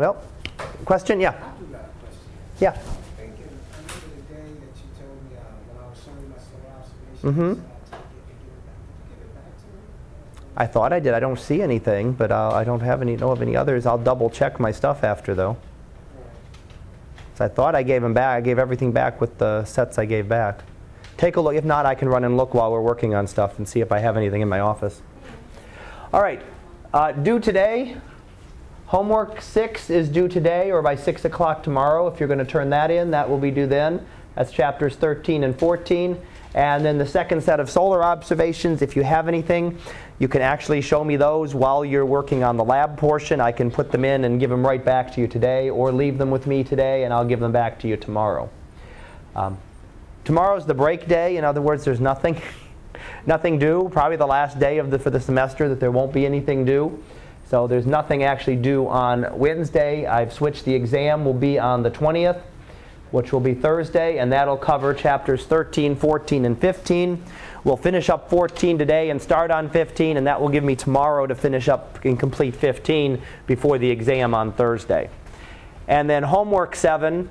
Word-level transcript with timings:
Well, 0.00 0.16
question? 0.86 1.20
Yeah. 1.20 1.32
I 1.32 1.60
do 1.60 1.66
got 1.66 1.80
a 1.82 1.88
question. 2.00 2.24
Yeah. 2.58 2.70
Thank 2.70 3.38
you. 3.38 3.44
I 3.44 3.76
remember 3.76 4.16
the 4.16 4.32
day 4.32 4.48
that 4.64 4.72
you 4.80 4.88
told 4.96 5.18
me 5.28 5.36
uh, 5.36 5.42
when 5.68 5.84
I 5.84 5.88
was 5.90 5.98
showing 6.02 6.22
you 6.22 6.28
my 6.32 6.40
solar 6.40 6.72
observations, 6.80 7.36
Mhm. 7.36 7.50
uh, 7.52 7.96
to 7.96 8.16
get, 8.24 8.40
to 8.40 8.40
give 8.40 8.48
it 8.48 8.64
back. 8.64 8.80
Did 8.80 9.10
you 9.10 9.16
give 9.18 9.26
it 9.26 9.34
back 9.34 9.52
to 9.60 9.66
me? 9.66 10.56
I 10.56 10.66
thought 10.66 10.94
I 10.94 11.00
did. 11.00 11.12
I 11.12 11.20
don't 11.20 11.38
see 11.38 11.60
anything, 11.60 12.12
but 12.12 12.32
uh, 12.32 12.48
I 12.54 12.64
don't 12.64 12.80
have 12.80 13.02
any 13.02 13.16
know 13.16 13.30
of 13.30 13.42
any 13.42 13.54
others. 13.54 13.84
I'll 13.84 13.98
double 13.98 14.30
check 14.30 14.58
my 14.58 14.72
stuff 14.72 15.04
after 15.04 15.34
though. 15.34 15.58
So 17.34 17.44
I 17.44 17.48
thought 17.48 17.74
I 17.74 17.82
gave 17.82 18.00
them 18.00 18.14
back. 18.14 18.38
I 18.38 18.40
gave 18.40 18.58
everything 18.58 18.92
back 18.92 19.20
with 19.20 19.36
the 19.36 19.66
sets 19.66 19.98
I 19.98 20.06
gave 20.06 20.30
back. 20.30 20.60
Take 21.18 21.36
a 21.36 21.42
look. 21.42 21.54
If 21.56 21.64
not, 21.66 21.84
I 21.84 21.94
can 21.94 22.08
run 22.08 22.24
and 22.24 22.38
look 22.38 22.54
while 22.54 22.72
we're 22.72 22.80
working 22.80 23.14
on 23.14 23.26
stuff 23.26 23.58
and 23.58 23.68
see 23.68 23.80
if 23.82 23.92
I 23.92 23.98
have 23.98 24.16
anything 24.16 24.40
in 24.40 24.48
my 24.48 24.60
office. 24.60 25.02
All 26.14 26.22
right. 26.22 26.40
Uh, 26.94 27.12
due 27.12 27.38
today. 27.38 27.98
Homework 28.90 29.40
six 29.40 29.88
is 29.88 30.08
due 30.08 30.26
today 30.26 30.72
or 30.72 30.82
by 30.82 30.96
six 30.96 31.24
o'clock 31.24 31.62
tomorrow. 31.62 32.08
If 32.08 32.18
you're 32.18 32.26
going 32.26 32.40
to 32.40 32.44
turn 32.44 32.70
that 32.70 32.90
in, 32.90 33.12
that 33.12 33.30
will 33.30 33.38
be 33.38 33.52
due 33.52 33.68
then. 33.68 34.04
That's 34.34 34.50
chapters 34.50 34.96
13 34.96 35.44
and 35.44 35.56
14. 35.56 36.20
And 36.56 36.84
then 36.84 36.98
the 36.98 37.06
second 37.06 37.40
set 37.40 37.60
of 37.60 37.70
solar 37.70 38.02
observations, 38.02 38.82
if 38.82 38.96
you 38.96 39.04
have 39.04 39.28
anything, 39.28 39.78
you 40.18 40.26
can 40.26 40.42
actually 40.42 40.80
show 40.80 41.04
me 41.04 41.14
those 41.14 41.54
while 41.54 41.84
you're 41.84 42.04
working 42.04 42.42
on 42.42 42.56
the 42.56 42.64
lab 42.64 42.98
portion. 42.98 43.40
I 43.40 43.52
can 43.52 43.70
put 43.70 43.92
them 43.92 44.04
in 44.04 44.24
and 44.24 44.40
give 44.40 44.50
them 44.50 44.66
right 44.66 44.84
back 44.84 45.14
to 45.14 45.20
you 45.20 45.28
today, 45.28 45.70
or 45.70 45.92
leave 45.92 46.18
them 46.18 46.32
with 46.32 46.48
me 46.48 46.64
today 46.64 47.04
and 47.04 47.14
I'll 47.14 47.24
give 47.24 47.38
them 47.38 47.52
back 47.52 47.78
to 47.82 47.88
you 47.88 47.96
tomorrow. 47.96 48.50
Um, 49.36 49.56
tomorrow's 50.24 50.66
the 50.66 50.74
break 50.74 51.06
day. 51.06 51.36
In 51.36 51.44
other 51.44 51.62
words, 51.62 51.84
there's 51.84 52.00
nothing, 52.00 52.42
nothing 53.24 53.60
due. 53.60 53.88
Probably 53.92 54.16
the 54.16 54.26
last 54.26 54.58
day 54.58 54.78
of 54.78 54.90
the, 54.90 54.98
for 54.98 55.10
the 55.10 55.20
semester 55.20 55.68
that 55.68 55.78
there 55.78 55.92
won't 55.92 56.12
be 56.12 56.26
anything 56.26 56.64
due. 56.64 57.00
So 57.50 57.66
there's 57.66 57.84
nothing 57.84 58.22
actually 58.22 58.54
due 58.54 58.86
on 58.86 59.26
Wednesday. 59.36 60.06
I've 60.06 60.32
switched 60.32 60.64
the 60.64 60.72
exam 60.72 61.24
will 61.24 61.34
be 61.34 61.58
on 61.58 61.82
the 61.82 61.90
20th, 61.90 62.40
which 63.10 63.32
will 63.32 63.40
be 63.40 63.54
Thursday, 63.54 64.18
and 64.18 64.30
that'll 64.30 64.56
cover 64.56 64.94
chapters 64.94 65.46
13, 65.46 65.96
14, 65.96 66.44
and 66.44 66.56
15. 66.56 67.20
We'll 67.64 67.76
finish 67.76 68.08
up 68.08 68.30
14 68.30 68.78
today 68.78 69.10
and 69.10 69.20
start 69.20 69.50
on 69.50 69.68
15, 69.68 70.16
and 70.16 70.28
that 70.28 70.40
will 70.40 70.48
give 70.48 70.62
me 70.62 70.76
tomorrow 70.76 71.26
to 71.26 71.34
finish 71.34 71.68
up 71.68 72.04
and 72.04 72.20
complete 72.20 72.54
15 72.54 73.20
before 73.48 73.78
the 73.78 73.90
exam 73.90 74.32
on 74.32 74.52
Thursday. 74.52 75.10
And 75.88 76.08
then 76.08 76.22
homework 76.22 76.76
7, 76.76 77.28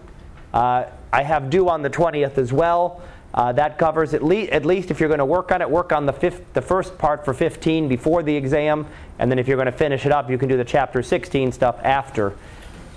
uh, 0.54 0.84
I 1.14 1.24
have 1.24 1.50
due 1.50 1.70
on 1.70 1.82
the 1.82 1.90
20th 1.90 2.38
as 2.38 2.52
well. 2.52 3.02
Uh, 3.34 3.52
that 3.52 3.78
covers 3.78 4.14
at, 4.14 4.24
le- 4.24 4.46
at 4.46 4.66
least 4.66 4.90
if 4.90 5.00
you're 5.00 5.10
going 5.10 5.20
to 5.20 5.26
work 5.26 5.52
on 5.52 5.62
it, 5.62 5.70
work 5.70 5.92
on 5.92 6.06
the, 6.06 6.14
fifth, 6.14 6.54
the 6.54 6.62
first 6.62 6.98
part 6.98 7.24
for 7.24 7.34
15 7.34 7.88
before 7.88 8.24
the 8.24 8.36
exam, 8.36 8.88
and 9.20 9.30
then 9.30 9.38
if 9.38 9.48
you're 9.48 9.58
going 9.58 9.68
to 9.68 9.72
finish 9.72 10.06
it 10.06 10.12
up, 10.12 10.30
you 10.30 10.38
can 10.38 10.50
do 10.50 10.58
the 10.58 10.66
chapter 10.66 11.04
16 11.04 11.52
stuff 11.52 11.80
after 11.84 12.34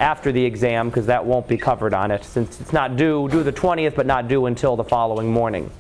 after 0.00 0.32
the 0.32 0.44
exam 0.44 0.88
because 0.88 1.06
that 1.06 1.24
won't 1.24 1.46
be 1.46 1.56
covered 1.56 1.94
on 1.94 2.10
it 2.10 2.24
since 2.24 2.60
it's 2.60 2.72
not 2.72 2.96
due 2.96 3.28
due 3.28 3.44
the 3.44 3.52
20th, 3.52 3.94
but 3.94 4.06
not 4.06 4.26
due 4.26 4.46
until 4.46 4.74
the 4.74 4.82
following 4.82 5.30
morning. 5.30 5.70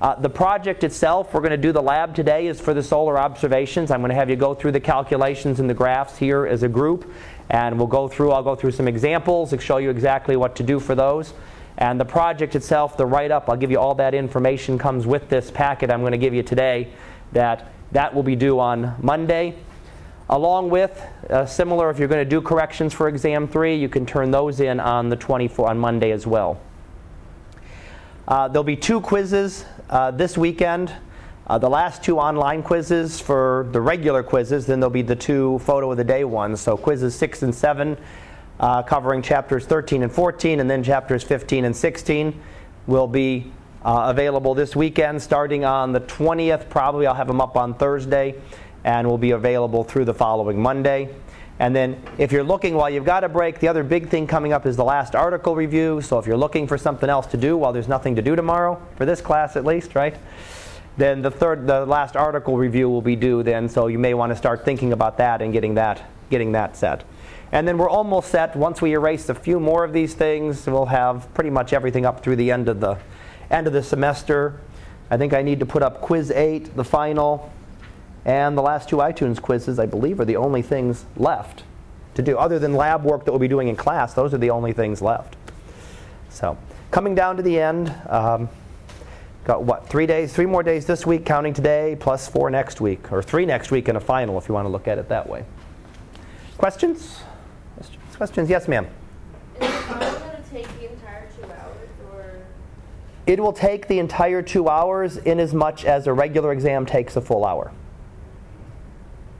Uh, 0.00 0.14
the 0.14 0.28
project 0.28 0.84
itself, 0.84 1.32
we're 1.32 1.40
going 1.40 1.50
to 1.50 1.56
do 1.56 1.72
the 1.72 1.82
lab 1.82 2.14
today, 2.14 2.46
is 2.46 2.60
for 2.60 2.74
the 2.74 2.82
solar 2.82 3.18
observations. 3.18 3.90
I'm 3.90 4.00
going 4.00 4.10
to 4.10 4.14
have 4.14 4.28
you 4.28 4.36
go 4.36 4.54
through 4.54 4.72
the 4.72 4.80
calculations 4.80 5.58
and 5.58 5.70
the 5.70 5.74
graphs 5.74 6.18
here 6.18 6.46
as 6.46 6.62
a 6.62 6.68
group, 6.68 7.10
and 7.48 7.78
we'll 7.78 7.86
go 7.86 8.06
through. 8.06 8.32
I'll 8.32 8.42
go 8.42 8.54
through 8.54 8.72
some 8.72 8.88
examples 8.88 9.52
and 9.52 9.62
show 9.62 9.78
you 9.78 9.88
exactly 9.88 10.36
what 10.36 10.56
to 10.56 10.62
do 10.62 10.80
for 10.80 10.94
those. 10.94 11.32
And 11.78 12.00
the 12.00 12.04
project 12.04 12.56
itself, 12.56 12.96
the 12.96 13.06
write-up, 13.06 13.48
I'll 13.48 13.56
give 13.56 13.70
you 13.70 13.78
all 13.78 13.94
that 13.96 14.14
information 14.14 14.78
comes 14.78 15.06
with 15.06 15.28
this 15.28 15.50
packet 15.50 15.90
I'm 15.90 16.00
going 16.00 16.12
to 16.12 16.18
give 16.18 16.34
you 16.34 16.42
today. 16.42 16.88
That 17.32 17.70
that 17.92 18.14
will 18.14 18.22
be 18.22 18.36
due 18.36 18.58
on 18.58 18.94
Monday. 19.00 19.56
Along 20.28 20.70
with 20.70 21.00
uh, 21.30 21.46
similar, 21.46 21.88
if 21.88 21.98
you're 21.98 22.08
going 22.08 22.24
to 22.24 22.28
do 22.28 22.40
corrections 22.40 22.92
for 22.92 23.08
exam 23.08 23.46
three, 23.46 23.76
you 23.76 23.88
can 23.88 24.04
turn 24.04 24.30
those 24.32 24.58
in 24.58 24.80
on 24.80 25.08
the 25.08 25.16
24 25.16 25.70
on 25.70 25.78
Monday 25.78 26.10
as 26.10 26.26
well. 26.26 26.60
Uh, 28.26 28.48
there'll 28.48 28.64
be 28.64 28.76
two 28.76 29.00
quizzes 29.00 29.64
uh, 29.88 30.10
this 30.10 30.36
weekend. 30.36 30.92
Uh, 31.46 31.58
the 31.58 31.70
last 31.70 32.02
two 32.02 32.18
online 32.18 32.60
quizzes 32.60 33.20
for 33.20 33.68
the 33.70 33.80
regular 33.80 34.24
quizzes, 34.24 34.66
then 34.66 34.80
there'll 34.80 34.90
be 34.90 35.02
the 35.02 35.14
two 35.14 35.60
photo 35.60 35.92
of 35.92 35.96
the 35.96 36.02
day 36.02 36.24
ones. 36.24 36.60
So 36.60 36.76
quizzes 36.76 37.14
six 37.14 37.44
and 37.44 37.54
seven, 37.54 37.96
uh, 38.60 38.82
covering 38.82 39.22
chapters 39.22 39.66
13 39.66 40.02
and 40.02 40.12
14, 40.12 40.60
and 40.60 40.70
then 40.70 40.82
chapters 40.82 41.22
15 41.22 41.64
and 41.64 41.76
16 41.76 42.40
will 42.86 43.06
be 43.06 43.52
uh, 43.84 44.06
available 44.08 44.54
this 44.54 44.74
weekend, 44.74 45.20
starting 45.20 45.64
on 45.64 45.92
the 45.92 46.00
20th. 46.00 46.68
Probably 46.68 47.06
I'll 47.06 47.14
have 47.14 47.26
them 47.26 47.40
up 47.40 47.56
on 47.56 47.74
Thursday, 47.74 48.34
and 48.84 49.06
will 49.08 49.18
be 49.18 49.32
available 49.32 49.84
through 49.84 50.04
the 50.04 50.14
following 50.14 50.60
Monday. 50.60 51.08
And 51.58 51.74
then, 51.74 52.02
if 52.18 52.32
you're 52.32 52.44
looking 52.44 52.74
while 52.74 52.90
you've 52.90 53.06
got 53.06 53.24
a 53.24 53.28
break, 53.28 53.60
the 53.60 53.68
other 53.68 53.82
big 53.82 54.10
thing 54.10 54.26
coming 54.26 54.52
up 54.52 54.66
is 54.66 54.76
the 54.76 54.84
last 54.84 55.14
article 55.14 55.56
review. 55.56 56.02
So, 56.02 56.18
if 56.18 56.26
you're 56.26 56.36
looking 56.36 56.66
for 56.66 56.76
something 56.76 57.08
else 57.08 57.26
to 57.28 57.38
do 57.38 57.56
while 57.56 57.72
there's 57.72 57.88
nothing 57.88 58.14
to 58.16 58.22
do 58.22 58.36
tomorrow, 58.36 58.80
for 58.96 59.06
this 59.06 59.22
class 59.22 59.56
at 59.56 59.64
least, 59.64 59.94
right? 59.94 60.16
Then 60.98 61.22
the 61.22 61.30
third, 61.30 61.66
the 61.66 61.84
last 61.86 62.16
article 62.16 62.56
review 62.56 62.88
will 62.88 63.02
be 63.02 63.16
due 63.16 63.42
then. 63.42 63.68
So 63.68 63.86
you 63.86 63.98
may 63.98 64.14
want 64.14 64.32
to 64.32 64.36
start 64.36 64.64
thinking 64.64 64.92
about 64.92 65.18
that 65.18 65.42
and 65.42 65.52
getting 65.52 65.74
that, 65.74 66.02
getting 66.30 66.52
that 66.52 66.76
set. 66.76 67.04
And 67.52 67.66
then 67.66 67.78
we're 67.78 67.88
almost 67.88 68.30
set. 68.30 68.56
Once 68.56 68.82
we 68.82 68.92
erase 68.92 69.28
a 69.28 69.34
few 69.34 69.60
more 69.60 69.84
of 69.84 69.92
these 69.92 70.14
things, 70.14 70.66
we'll 70.66 70.86
have 70.86 71.32
pretty 71.34 71.50
much 71.50 71.72
everything 71.72 72.04
up 72.04 72.22
through 72.22 72.36
the 72.36 72.50
end 72.50 72.68
of 72.68 72.80
the 72.80 72.98
end 73.50 73.66
of 73.66 73.72
the 73.72 73.82
semester. 73.82 74.60
I 75.10 75.16
think 75.16 75.32
I 75.32 75.42
need 75.42 75.60
to 75.60 75.66
put 75.66 75.82
up 75.82 76.00
quiz 76.00 76.30
eight, 76.32 76.74
the 76.74 76.84
final, 76.84 77.52
and 78.24 78.58
the 78.58 78.62
last 78.62 78.88
two 78.88 78.96
iTunes 78.96 79.40
quizzes, 79.40 79.78
I 79.78 79.86
believe, 79.86 80.18
are 80.18 80.24
the 80.24 80.36
only 80.36 80.62
things 80.62 81.04
left 81.16 81.62
to 82.16 82.22
do. 82.22 82.36
Other 82.36 82.58
than 82.58 82.74
lab 82.74 83.04
work 83.04 83.24
that 83.24 83.30
we'll 83.30 83.38
be 83.38 83.48
doing 83.48 83.68
in 83.68 83.76
class, 83.76 84.14
those 84.14 84.34
are 84.34 84.38
the 84.38 84.50
only 84.50 84.72
things 84.72 85.00
left. 85.00 85.36
So, 86.28 86.58
coming 86.90 87.14
down 87.14 87.36
to 87.36 87.42
the 87.42 87.60
end, 87.60 87.94
um, 88.08 88.48
got 89.44 89.62
what, 89.62 89.88
three 89.88 90.06
days, 90.06 90.34
three 90.34 90.46
more 90.46 90.64
days 90.64 90.86
this 90.86 91.06
week, 91.06 91.24
counting 91.24 91.54
today, 91.54 91.96
plus 91.98 92.26
four 92.26 92.50
next 92.50 92.80
week, 92.80 93.12
or 93.12 93.22
three 93.22 93.46
next 93.46 93.70
week 93.70 93.86
and 93.86 93.96
a 93.96 94.00
final 94.00 94.36
if 94.38 94.48
you 94.48 94.54
want 94.54 94.64
to 94.64 94.70
look 94.70 94.88
at 94.88 94.98
it 94.98 95.08
that 95.08 95.28
way. 95.28 95.44
Questions? 96.58 97.20
Questions? 98.16 98.48
Yes, 98.48 98.66
ma'am. 98.66 98.86
Is 99.60 99.60
the 99.60 99.94
going 99.94 100.42
to 100.42 100.50
take 100.50 100.66
the 100.78 100.90
entire 100.90 101.28
two 101.36 101.44
hours, 101.44 101.88
or 102.10 102.38
It 103.26 103.38
will 103.38 103.52
take 103.52 103.88
the 103.88 103.98
entire 103.98 104.40
two 104.40 104.68
hours 104.70 105.18
in 105.18 105.38
as 105.38 105.52
much 105.52 105.84
as 105.84 106.06
a 106.06 106.12
regular 106.14 106.52
exam 106.52 106.86
takes 106.86 107.16
a 107.16 107.20
full 107.20 107.44
hour. 107.44 107.70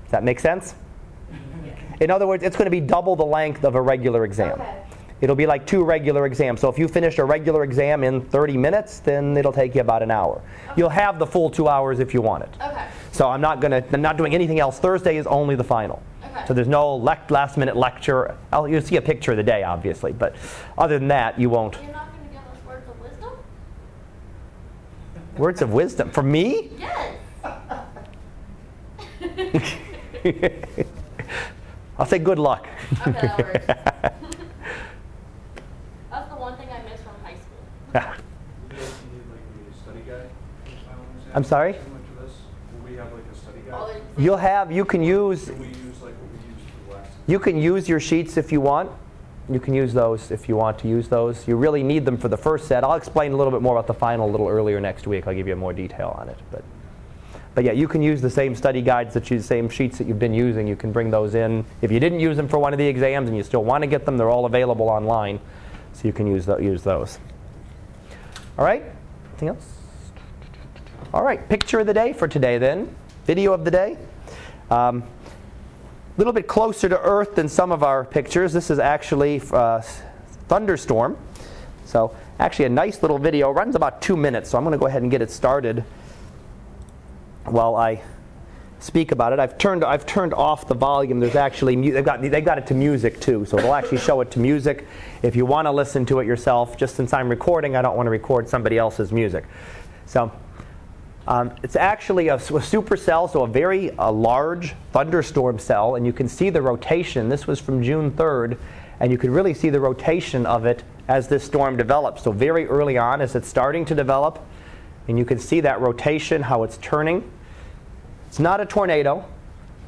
Does 0.04 0.12
that 0.12 0.24
make 0.24 0.40
sense? 0.40 0.74
In 2.00 2.10
other 2.10 2.26
words, 2.26 2.44
it's 2.44 2.56
going 2.56 2.66
to 2.66 2.70
be 2.70 2.80
double 2.80 3.16
the 3.16 3.24
length 3.24 3.64
of 3.64 3.74
a 3.74 3.80
regular 3.80 4.24
exam. 4.24 4.60
Okay. 4.60 4.82
It'll 5.22 5.34
be 5.34 5.46
like 5.46 5.66
two 5.66 5.82
regular 5.82 6.26
exams. 6.26 6.60
So 6.60 6.68
if 6.68 6.78
you 6.78 6.86
finish 6.88 7.16
a 7.16 7.24
regular 7.24 7.64
exam 7.64 8.04
in 8.04 8.20
30 8.20 8.58
minutes, 8.58 8.98
then 8.98 9.34
it'll 9.38 9.52
take 9.52 9.74
you 9.74 9.80
about 9.80 10.02
an 10.02 10.10
hour. 10.10 10.42
You'll 10.76 10.90
have 10.90 11.18
the 11.18 11.26
full 11.26 11.48
two 11.48 11.68
hours 11.68 12.00
if 12.00 12.12
you 12.12 12.20
want 12.20 12.44
it. 12.44 12.50
Okay. 12.60 12.86
So 13.12 13.30
I'm 13.30 13.40
not 13.40 13.62
going 13.62 13.70
to. 13.70 13.82
I'm 13.94 14.02
not 14.02 14.18
doing 14.18 14.34
anything 14.34 14.60
else. 14.60 14.78
Thursday 14.78 15.16
is 15.16 15.26
only 15.26 15.54
the 15.56 15.64
final. 15.64 16.02
Okay. 16.36 16.46
So 16.46 16.54
there's 16.54 16.68
no 16.68 16.98
lec- 16.98 17.30
last 17.30 17.56
minute 17.56 17.76
lecture. 17.76 18.36
I'll, 18.52 18.68
you'll 18.68 18.82
see 18.82 18.96
a 18.96 19.02
picture 19.02 19.30
of 19.30 19.38
the 19.38 19.42
day, 19.42 19.62
obviously, 19.62 20.12
but 20.12 20.36
other 20.76 20.98
than 20.98 21.08
that, 21.08 21.40
you 21.40 21.48
won't. 21.48 21.76
You're 21.82 21.92
not 21.92 22.12
going 22.12 22.28
to 22.28 22.34
give 22.34 22.42
us 22.42 22.58
words 22.66 22.86
of 22.88 23.00
wisdom? 23.00 23.32
Words 25.38 25.62
of 25.62 25.72
wisdom 25.72 26.10
for 26.10 26.22
me. 26.22 26.72
Yes. 26.78 27.14
I'll 31.98 32.04
say 32.06 32.18
good 32.18 32.38
luck. 32.38 32.68
Okay, 33.06 33.12
that 33.12 33.38
works. 33.38 33.66
That's 36.10 36.28
the 36.28 36.36
one 36.36 36.56
thing 36.58 36.68
I 36.68 36.82
missed 36.82 37.02
from 37.02 37.14
high 37.22 37.32
school. 37.34 37.64
You 37.86 37.92
guys 37.94 38.20
need 39.12 39.22
like 39.30 39.40
a 39.72 39.76
study 39.82 40.00
guide 40.00 40.28
for 40.64 40.70
the 40.70 40.76
final 40.84 41.04
exam? 41.16 41.32
I'm 41.34 41.44
sorry? 41.44 41.72
Similar 41.72 42.00
to 42.00 42.12
this? 42.26 42.34
Will 42.82 42.85
we 42.96 43.02
have 43.02 43.12
like 43.12 43.24
a 43.30 43.36
study 43.36 43.58
guide? 43.66 44.02
You'll 44.16 44.36
have. 44.36 44.72
You 44.72 44.84
can 44.84 45.02
use. 45.02 45.46
Can 45.46 45.58
we 45.58 45.66
use 45.66 46.00
like 46.02 46.14
what 46.14 46.30
we 46.32 46.38
used 46.48 46.66
for 46.66 46.90
the 46.90 46.96
last? 46.96 47.12
You 47.26 47.38
can 47.38 47.60
use 47.60 47.88
your 47.88 48.00
sheets 48.00 48.36
if 48.36 48.50
you 48.50 48.60
want. 48.60 48.90
You 49.50 49.60
can 49.60 49.74
use 49.74 49.92
those 49.92 50.30
if 50.30 50.48
you 50.48 50.56
want 50.56 50.78
to 50.80 50.88
use 50.88 51.08
those. 51.08 51.46
You 51.46 51.56
really 51.56 51.82
need 51.82 52.04
them 52.04 52.16
for 52.16 52.28
the 52.28 52.36
first 52.36 52.66
set. 52.66 52.82
I'll 52.82 52.94
explain 52.94 53.32
a 53.32 53.36
little 53.36 53.52
bit 53.52 53.62
more 53.62 53.76
about 53.76 53.86
the 53.86 53.94
final 53.94 54.28
a 54.28 54.30
little 54.30 54.48
earlier 54.48 54.80
next 54.80 55.06
week. 55.06 55.26
I'll 55.26 55.34
give 55.34 55.46
you 55.46 55.54
more 55.54 55.72
detail 55.72 56.16
on 56.18 56.28
it. 56.28 56.38
But, 56.50 56.64
but 57.54 57.62
yeah, 57.62 57.72
you 57.72 57.86
can 57.86 58.02
use 58.02 58.20
the 58.20 58.30
same 58.30 58.56
study 58.56 58.82
guides 58.82 59.14
that 59.14 59.30
you, 59.30 59.38
the 59.38 59.44
same 59.44 59.68
sheets 59.68 59.98
that 59.98 60.08
you've 60.08 60.18
been 60.18 60.34
using. 60.34 60.66
You 60.66 60.74
can 60.74 60.90
bring 60.90 61.10
those 61.10 61.36
in. 61.36 61.64
If 61.80 61.92
you 61.92 62.00
didn't 62.00 62.18
use 62.18 62.36
them 62.36 62.48
for 62.48 62.58
one 62.58 62.72
of 62.72 62.78
the 62.78 62.86
exams 62.86 63.28
and 63.28 63.36
you 63.36 63.44
still 63.44 63.62
want 63.62 63.82
to 63.82 63.86
get 63.86 64.04
them, 64.04 64.16
they're 64.16 64.30
all 64.30 64.46
available 64.46 64.88
online, 64.88 65.38
so 65.92 66.08
you 66.08 66.12
can 66.12 66.26
use 66.26 66.46
tho- 66.46 66.58
use 66.58 66.82
those. 66.82 67.20
All 68.58 68.64
right. 68.64 68.82
Anything 69.28 69.48
else? 69.50 69.75
All 71.16 71.22
right. 71.22 71.48
Picture 71.48 71.80
of 71.80 71.86
the 71.86 71.94
day 71.94 72.12
for 72.12 72.28
today 72.28 72.58
then. 72.58 72.94
Video 73.24 73.54
of 73.54 73.64
the 73.64 73.70
day. 73.70 73.96
Um, 74.70 75.02
a 75.02 76.18
little 76.18 76.34
bit 76.34 76.46
closer 76.46 76.90
to 76.90 77.00
Earth 77.00 77.36
than 77.36 77.48
some 77.48 77.72
of 77.72 77.82
our 77.82 78.04
pictures. 78.04 78.52
This 78.52 78.68
is 78.68 78.78
actually 78.78 79.40
uh, 79.50 79.80
thunderstorm. 80.48 81.16
So 81.86 82.14
actually 82.38 82.66
a 82.66 82.68
nice 82.68 83.00
little 83.00 83.18
video. 83.18 83.50
Runs 83.50 83.74
about 83.74 84.02
two 84.02 84.14
minutes, 84.14 84.50
so 84.50 84.58
I'm 84.58 84.64
going 84.64 84.72
to 84.72 84.78
go 84.78 84.88
ahead 84.88 85.00
and 85.00 85.10
get 85.10 85.22
it 85.22 85.30
started 85.30 85.84
while 87.46 87.76
I 87.76 88.02
speak 88.80 89.10
about 89.10 89.32
it. 89.32 89.38
I've 89.38 89.56
turned 89.56 89.84
I've 89.84 90.04
turned 90.04 90.34
off 90.34 90.68
the 90.68 90.74
volume. 90.74 91.18
There's 91.18 91.34
actually 91.34 91.76
mu- 91.76 91.92
they've 91.92 92.04
got 92.04 92.20
they 92.20 92.42
got 92.42 92.58
it 92.58 92.66
to 92.66 92.74
music 92.74 93.20
too, 93.20 93.46
so 93.46 93.56
it'll 93.56 93.72
actually 93.72 94.00
show 94.00 94.20
it 94.20 94.30
to 94.32 94.38
music. 94.38 94.86
If 95.22 95.34
you 95.34 95.46
want 95.46 95.64
to 95.64 95.72
listen 95.72 96.04
to 96.06 96.20
it 96.20 96.26
yourself, 96.26 96.76
just 96.76 96.94
since 96.94 97.14
I'm 97.14 97.30
recording, 97.30 97.74
I 97.74 97.80
don't 97.80 97.96
want 97.96 98.06
to 98.06 98.10
record 98.10 98.50
somebody 98.50 98.76
else's 98.76 99.12
music. 99.12 99.44
So 100.04 100.30
um, 101.28 101.52
it's 101.62 101.74
actually 101.74 102.28
a, 102.28 102.36
a 102.36 102.38
supercell, 102.38 103.30
so 103.30 103.42
a 103.42 103.48
very 103.48 103.90
a 103.98 104.10
large 104.10 104.74
thunderstorm 104.92 105.58
cell, 105.58 105.96
and 105.96 106.06
you 106.06 106.12
can 106.12 106.28
see 106.28 106.50
the 106.50 106.62
rotation. 106.62 107.28
This 107.28 107.46
was 107.46 107.60
from 107.60 107.82
June 107.82 108.12
3rd, 108.12 108.56
and 109.00 109.10
you 109.10 109.18
can 109.18 109.32
really 109.32 109.52
see 109.52 109.70
the 109.70 109.80
rotation 109.80 110.46
of 110.46 110.66
it 110.66 110.84
as 111.08 111.28
this 111.28 111.42
storm 111.42 111.76
develops. 111.76 112.22
So 112.22 112.32
very 112.32 112.66
early 112.66 112.96
on, 112.96 113.20
as 113.20 113.34
it's 113.34 113.48
starting 113.48 113.84
to 113.86 113.94
develop, 113.94 114.38
and 115.08 115.18
you 115.18 115.24
can 115.24 115.38
see 115.38 115.60
that 115.60 115.80
rotation, 115.80 116.42
how 116.42 116.62
it's 116.62 116.78
turning. 116.78 117.28
It's 118.28 118.38
not 118.38 118.60
a 118.60 118.66
tornado, 118.66 119.24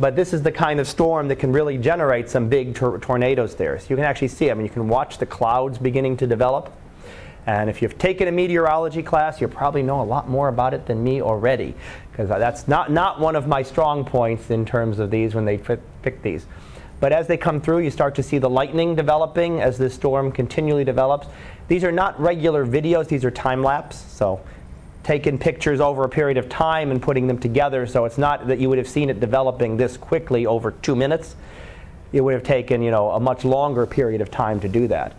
but 0.00 0.16
this 0.16 0.32
is 0.32 0.42
the 0.42 0.52
kind 0.52 0.80
of 0.80 0.88
storm 0.88 1.28
that 1.28 1.36
can 1.36 1.52
really 1.52 1.78
generate 1.78 2.28
some 2.28 2.48
big 2.48 2.74
tor- 2.74 2.98
tornadoes 2.98 3.54
there. 3.54 3.78
So 3.78 3.86
you 3.90 3.96
can 3.96 4.04
actually 4.04 4.28
see 4.28 4.46
them, 4.46 4.58
and 4.58 4.66
you 4.66 4.72
can 4.72 4.88
watch 4.88 5.18
the 5.18 5.26
clouds 5.26 5.78
beginning 5.78 6.16
to 6.18 6.26
develop. 6.26 6.72
And 7.48 7.70
if 7.70 7.80
you've 7.80 7.96
taken 7.96 8.28
a 8.28 8.30
meteorology 8.30 9.02
class, 9.02 9.40
you 9.40 9.48
probably 9.48 9.82
know 9.82 10.02
a 10.02 10.04
lot 10.04 10.28
more 10.28 10.48
about 10.48 10.74
it 10.74 10.84
than 10.84 11.02
me 11.02 11.22
already, 11.22 11.74
because 12.12 12.28
that's 12.28 12.68
not, 12.68 12.92
not 12.92 13.20
one 13.20 13.34
of 13.36 13.46
my 13.46 13.62
strong 13.62 14.04
points 14.04 14.50
in 14.50 14.66
terms 14.66 14.98
of 14.98 15.10
these 15.10 15.34
when 15.34 15.46
they 15.46 15.56
pick, 15.56 15.80
these. 16.20 16.44
But 17.00 17.14
as 17.14 17.26
they 17.26 17.38
come 17.38 17.62
through, 17.62 17.78
you 17.78 17.90
start 17.90 18.14
to 18.16 18.22
see 18.22 18.36
the 18.36 18.50
lightning 18.50 18.94
developing 18.94 19.62
as 19.62 19.78
this 19.78 19.94
storm 19.94 20.30
continually 20.30 20.84
develops. 20.84 21.26
These 21.68 21.84
are 21.84 21.92
not 21.92 22.20
regular 22.20 22.66
videos, 22.66 23.08
these 23.08 23.24
are 23.24 23.30
time 23.30 23.62
lapse. 23.62 23.96
So 23.96 24.42
taking 25.02 25.38
pictures 25.38 25.80
over 25.80 26.04
a 26.04 26.08
period 26.10 26.36
of 26.36 26.50
time 26.50 26.90
and 26.90 27.00
putting 27.00 27.28
them 27.28 27.38
together. 27.38 27.86
So 27.86 28.04
it's 28.04 28.18
not 28.18 28.48
that 28.48 28.58
you 28.58 28.68
would 28.68 28.76
have 28.76 28.88
seen 28.88 29.08
it 29.08 29.20
developing 29.20 29.78
this 29.78 29.96
quickly 29.96 30.44
over 30.44 30.72
two 30.72 30.94
minutes. 30.94 31.34
It 32.12 32.20
would 32.20 32.34
have 32.34 32.42
taken, 32.42 32.82
you 32.82 32.90
know, 32.90 33.12
a 33.12 33.20
much 33.20 33.46
longer 33.46 33.86
period 33.86 34.20
of 34.20 34.30
time 34.30 34.60
to 34.60 34.68
do 34.68 34.86
that. 34.88 35.14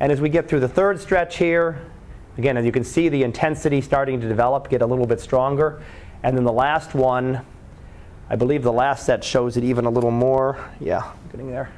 And 0.00 0.10
as 0.10 0.20
we 0.20 0.28
get 0.28 0.48
through 0.48 0.60
the 0.60 0.68
third 0.68 1.00
stretch 1.00 1.36
here, 1.36 1.90
again, 2.36 2.56
as 2.56 2.64
you 2.64 2.72
can 2.72 2.84
see 2.84 3.08
the 3.08 3.22
intensity 3.22 3.80
starting 3.80 4.20
to 4.20 4.28
develop, 4.28 4.68
get 4.68 4.82
a 4.82 4.86
little 4.86 5.06
bit 5.06 5.20
stronger. 5.20 5.82
And 6.22 6.36
then 6.36 6.44
the 6.44 6.52
last 6.52 6.94
one, 6.94 7.44
I 8.28 8.36
believe 8.36 8.62
the 8.62 8.72
last 8.72 9.06
set 9.06 9.22
shows 9.22 9.56
it 9.56 9.64
even 9.64 9.84
a 9.84 9.90
little 9.90 10.10
more. 10.10 10.70
Yeah, 10.80 11.12
getting 11.30 11.50
there. 11.50 11.70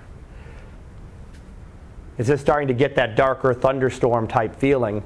It's 2.18 2.28
just 2.28 2.42
starting 2.42 2.68
to 2.68 2.74
get 2.74 2.94
that 2.94 3.16
darker 3.16 3.52
thunderstorm 3.52 4.26
type 4.26 4.56
feeling. 4.56 5.04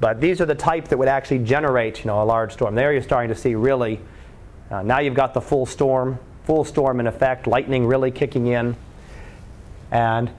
But 0.00 0.20
these 0.20 0.40
are 0.40 0.46
the 0.46 0.54
type 0.54 0.88
that 0.88 0.98
would 0.98 1.08
actually 1.08 1.38
generate, 1.40 2.00
you 2.00 2.06
know, 2.06 2.22
a 2.22 2.24
large 2.24 2.52
storm. 2.52 2.74
There 2.74 2.92
you're 2.92 3.02
starting 3.02 3.28
to 3.28 3.40
see 3.40 3.54
really, 3.54 4.00
uh, 4.70 4.82
now 4.82 4.98
you've 4.98 5.14
got 5.14 5.34
the 5.34 5.40
full 5.40 5.66
storm, 5.66 6.18
full 6.44 6.64
storm 6.64 7.00
in 7.00 7.06
effect, 7.06 7.46
lightning 7.46 7.86
really 7.86 8.10
kicking 8.10 8.48
in, 8.48 8.76
and 9.90 10.30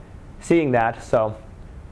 seeing 0.41 0.71
that. 0.71 1.03
So, 1.03 1.37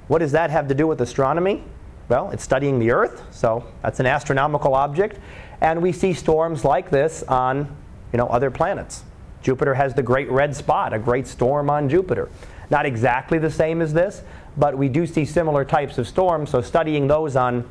what 0.08 0.20
does 0.20 0.32
that 0.34 0.50
have 0.50 0.68
to 0.68 0.76
do 0.76 0.88
with 0.88 1.02
astronomy? 1.02 1.64
Well, 2.08 2.30
it's 2.32 2.44
studying 2.44 2.80
the 2.80 2.92
Earth, 2.92 3.24
so 3.32 3.66
that's 3.82 4.00
an 4.00 4.06
astronomical 4.06 4.76
object, 4.76 5.20
and 5.62 5.82
we 5.82 5.92
see 5.92 6.14
storms 6.14 6.64
like 6.64 6.92
this 6.92 7.24
on, 7.24 7.76
you 8.14 8.18
know, 8.18 8.28
other 8.28 8.52
planets. 8.52 9.04
Jupiter 9.42 9.74
has 9.74 9.94
the 9.94 10.04
Great 10.04 10.30
Red 10.30 10.56
Spot, 10.56 10.94
a 10.94 11.00
great 11.00 11.28
storm 11.28 11.70
on 11.70 11.90
Jupiter. 11.90 12.30
Not 12.70 12.86
exactly 12.86 13.38
the 13.38 13.52
same 13.52 13.82
as 13.82 13.94
this, 13.94 14.24
but 14.58 14.78
we 14.78 14.90
do 14.90 15.06
see 15.06 15.26
similar 15.26 15.66
types 15.66 15.98
of 15.98 16.08
storms. 16.08 16.50
So 16.50 16.62
studying 16.62 17.08
those 17.08 17.36
on 17.36 17.70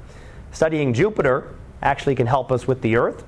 studying 0.52 0.92
Jupiter 0.94 1.54
actually 1.82 2.14
can 2.14 2.26
help 2.26 2.52
us 2.52 2.66
with 2.66 2.80
the 2.80 2.96
Earth 2.96 3.24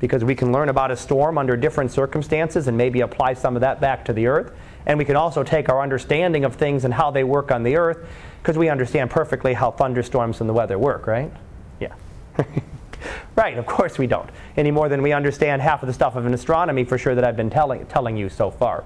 because 0.00 0.24
we 0.24 0.34
can 0.34 0.50
learn 0.50 0.68
about 0.68 0.90
a 0.90 0.96
storm 0.96 1.38
under 1.38 1.56
different 1.56 1.92
circumstances 1.92 2.66
and 2.66 2.76
maybe 2.76 3.02
apply 3.02 3.34
some 3.34 3.54
of 3.54 3.60
that 3.60 3.80
back 3.80 4.04
to 4.06 4.12
the 4.12 4.26
Earth. 4.26 4.52
And 4.86 4.98
we 4.98 5.04
can 5.04 5.16
also 5.16 5.42
take 5.42 5.68
our 5.68 5.82
understanding 5.82 6.44
of 6.44 6.56
things 6.56 6.84
and 6.84 6.94
how 6.94 7.10
they 7.10 7.24
work 7.24 7.50
on 7.50 7.62
the 7.62 7.76
Earth 7.76 8.06
because 8.42 8.56
we 8.56 8.68
understand 8.68 9.10
perfectly 9.10 9.52
how 9.52 9.70
thunderstorms 9.70 10.40
and 10.40 10.48
the 10.48 10.54
weather 10.54 10.78
work, 10.78 11.06
right? 11.06 11.32
Yeah. 11.78 11.94
right, 13.36 13.58
of 13.58 13.66
course 13.66 13.98
we 13.98 14.06
don't. 14.06 14.30
Any 14.56 14.70
more 14.70 14.88
than 14.88 15.02
we 15.02 15.12
understand 15.12 15.60
half 15.62 15.82
of 15.82 15.86
the 15.86 15.92
stuff 15.92 16.16
of 16.16 16.26
an 16.26 16.34
astronomy 16.34 16.84
for 16.84 16.96
sure 16.96 17.14
that 17.14 17.24
I've 17.24 17.36
been 17.36 17.50
telling, 17.50 17.84
telling 17.86 18.16
you 18.16 18.28
so 18.28 18.50
far. 18.50 18.84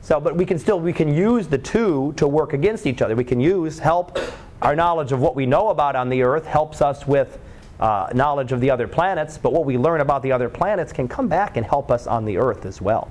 So, 0.00 0.20
but 0.20 0.36
we 0.36 0.46
can 0.46 0.58
still 0.58 0.78
we 0.78 0.92
can 0.92 1.12
use 1.12 1.48
the 1.48 1.58
two 1.58 2.14
to 2.16 2.28
work 2.28 2.52
against 2.52 2.86
each 2.86 3.02
other. 3.02 3.16
We 3.16 3.24
can 3.24 3.40
use 3.40 3.78
help 3.78 4.18
our 4.62 4.74
knowledge 4.74 5.12
of 5.12 5.20
what 5.20 5.36
we 5.36 5.46
know 5.46 5.68
about 5.68 5.96
on 5.96 6.08
the 6.08 6.22
Earth 6.22 6.46
helps 6.46 6.80
us 6.80 7.06
with 7.06 7.38
uh, 7.78 8.08
knowledge 8.14 8.52
of 8.52 8.60
the 8.60 8.70
other 8.70 8.88
planets. 8.88 9.36
But 9.36 9.52
what 9.52 9.64
we 9.64 9.76
learn 9.76 10.00
about 10.00 10.22
the 10.22 10.32
other 10.32 10.48
planets 10.48 10.92
can 10.92 11.08
come 11.08 11.28
back 11.28 11.56
and 11.56 11.66
help 11.66 11.90
us 11.90 12.06
on 12.06 12.24
the 12.24 12.38
Earth 12.38 12.64
as 12.64 12.80
well. 12.80 13.10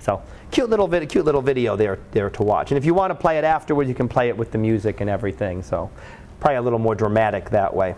So, 0.00 0.22
cute 0.50 0.70
little 0.70 0.86
vid- 0.88 1.08
cute 1.08 1.24
little 1.24 1.42
video 1.42 1.76
there 1.76 1.98
there 2.12 2.30
to 2.30 2.42
watch. 2.42 2.70
And 2.70 2.78
if 2.78 2.84
you 2.84 2.94
want 2.94 3.10
to 3.10 3.14
play 3.14 3.38
it 3.38 3.44
afterwards, 3.44 3.88
you 3.88 3.94
can 3.94 4.08
play 4.08 4.28
it 4.28 4.36
with 4.36 4.52
the 4.52 4.58
music 4.58 5.00
and 5.00 5.10
everything. 5.10 5.62
So, 5.62 5.90
probably 6.40 6.56
a 6.56 6.62
little 6.62 6.78
more 6.78 6.94
dramatic 6.94 7.50
that 7.50 7.74
way. 7.74 7.94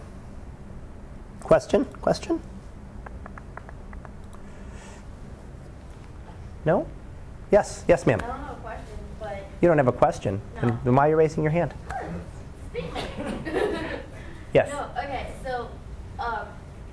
Question? 1.43 1.85
Question? 2.01 2.41
No? 6.65 6.87
Yes, 7.51 7.85
yes, 7.89 8.07
ma'am. 8.07 8.21
I 8.23 8.27
don't 8.27 8.39
have 8.39 8.51
a 8.57 8.61
question, 8.61 8.99
but 9.19 9.39
You 9.61 9.69
don't 9.69 9.79
have 9.79 9.89
a 9.89 9.93
question. 9.93 10.41
No. 10.63 10.79
Then 10.85 10.95
why 10.95 11.07
are 11.07 11.11
you 11.11 11.17
raising 11.17 11.43
your 11.43 11.53
hand? 11.53 11.75
Yes. 14.53 14.69
No, 14.73 14.91
okay, 14.99 15.33
so 15.45 15.69
um, 16.19 16.49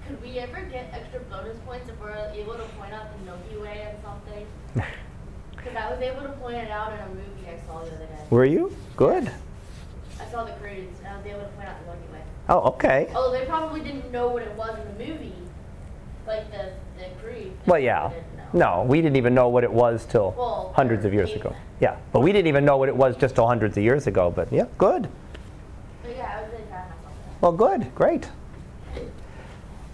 could 0.08 0.22
we 0.22 0.38
ever 0.38 0.62
get 0.72 0.92
extra 0.94 1.20
bonus 1.22 1.58
points 1.66 1.90
if 1.90 2.00
we're 2.00 2.14
able 2.32 2.54
to 2.54 2.64
point 2.80 2.94
out 2.94 3.08
the 3.18 3.26
Milky 3.26 3.58
Way 3.58 3.88
and 3.90 3.98
something? 4.04 4.46
Because 5.56 5.67
I 5.78 5.92
was 5.92 6.02
able 6.02 6.22
to 6.24 6.30
point 6.30 6.58
it 6.58 6.70
out 6.72 6.94
in 6.94 7.00
a 7.00 7.10
movie 7.10 7.48
I 7.48 7.66
saw 7.68 7.80
the 7.84 7.88
other 7.96 8.06
day. 8.06 8.20
Were 8.30 8.46
you? 8.46 8.76
Good. 8.96 9.32
I 10.20 10.26
saw 10.32 10.44
the 10.44 10.54
and 10.54 11.08
I 11.08 11.18
was 11.18 11.26
able 11.26 11.40
to 11.42 11.46
point 11.48 11.68
out 11.70 11.80
the 11.80 11.86
Milky 11.86 12.14
Way. 12.14 12.22
Oh, 12.50 12.60
okay. 12.74 13.10
Oh, 13.16 13.32
they 13.32 13.46
probably 13.46 13.82
didn't 13.82 14.12
know 14.12 14.28
what 14.30 14.42
it 14.42 14.52
was 14.56 14.78
in 14.80 14.98
the 14.98 15.06
movie, 15.06 15.34
like 16.26 16.50
the 16.52 16.72
the 16.98 17.06
cruise. 17.22 17.52
Well, 17.66 17.80
yeah. 17.80 18.12
No, 18.54 18.86
we 18.88 19.02
didn't 19.02 19.18
even 19.18 19.34
know 19.34 19.50
what 19.50 19.64
it 19.64 19.72
was 19.72 20.06
till 20.06 20.34
Well, 20.38 20.74
hundreds 20.76 21.06
of 21.06 21.14
years 21.14 21.32
ago. 21.32 21.50
cavemen. 21.50 21.62
Yeah, 21.80 21.98
but 22.14 22.22
we 22.22 22.32
didn't 22.32 22.48
even 22.48 22.66
know 22.66 22.78
what 22.78 22.90
it 22.90 22.96
was 22.96 23.16
just 23.18 23.36
till 23.36 23.46
hundreds 23.48 23.78
of 23.78 23.84
years 23.84 24.08
ago. 24.08 24.32
But 24.32 24.52
yeah, 24.52 24.66
good. 24.78 25.08
But 26.02 26.16
yeah, 26.16 26.38
I 26.38 26.42
was 26.42 26.52
really 26.52 26.64
proud 26.66 26.86
of 26.86 26.90
myself. 27.04 27.42
Well, 27.42 27.52
good. 27.52 27.94
Great. 27.96 28.30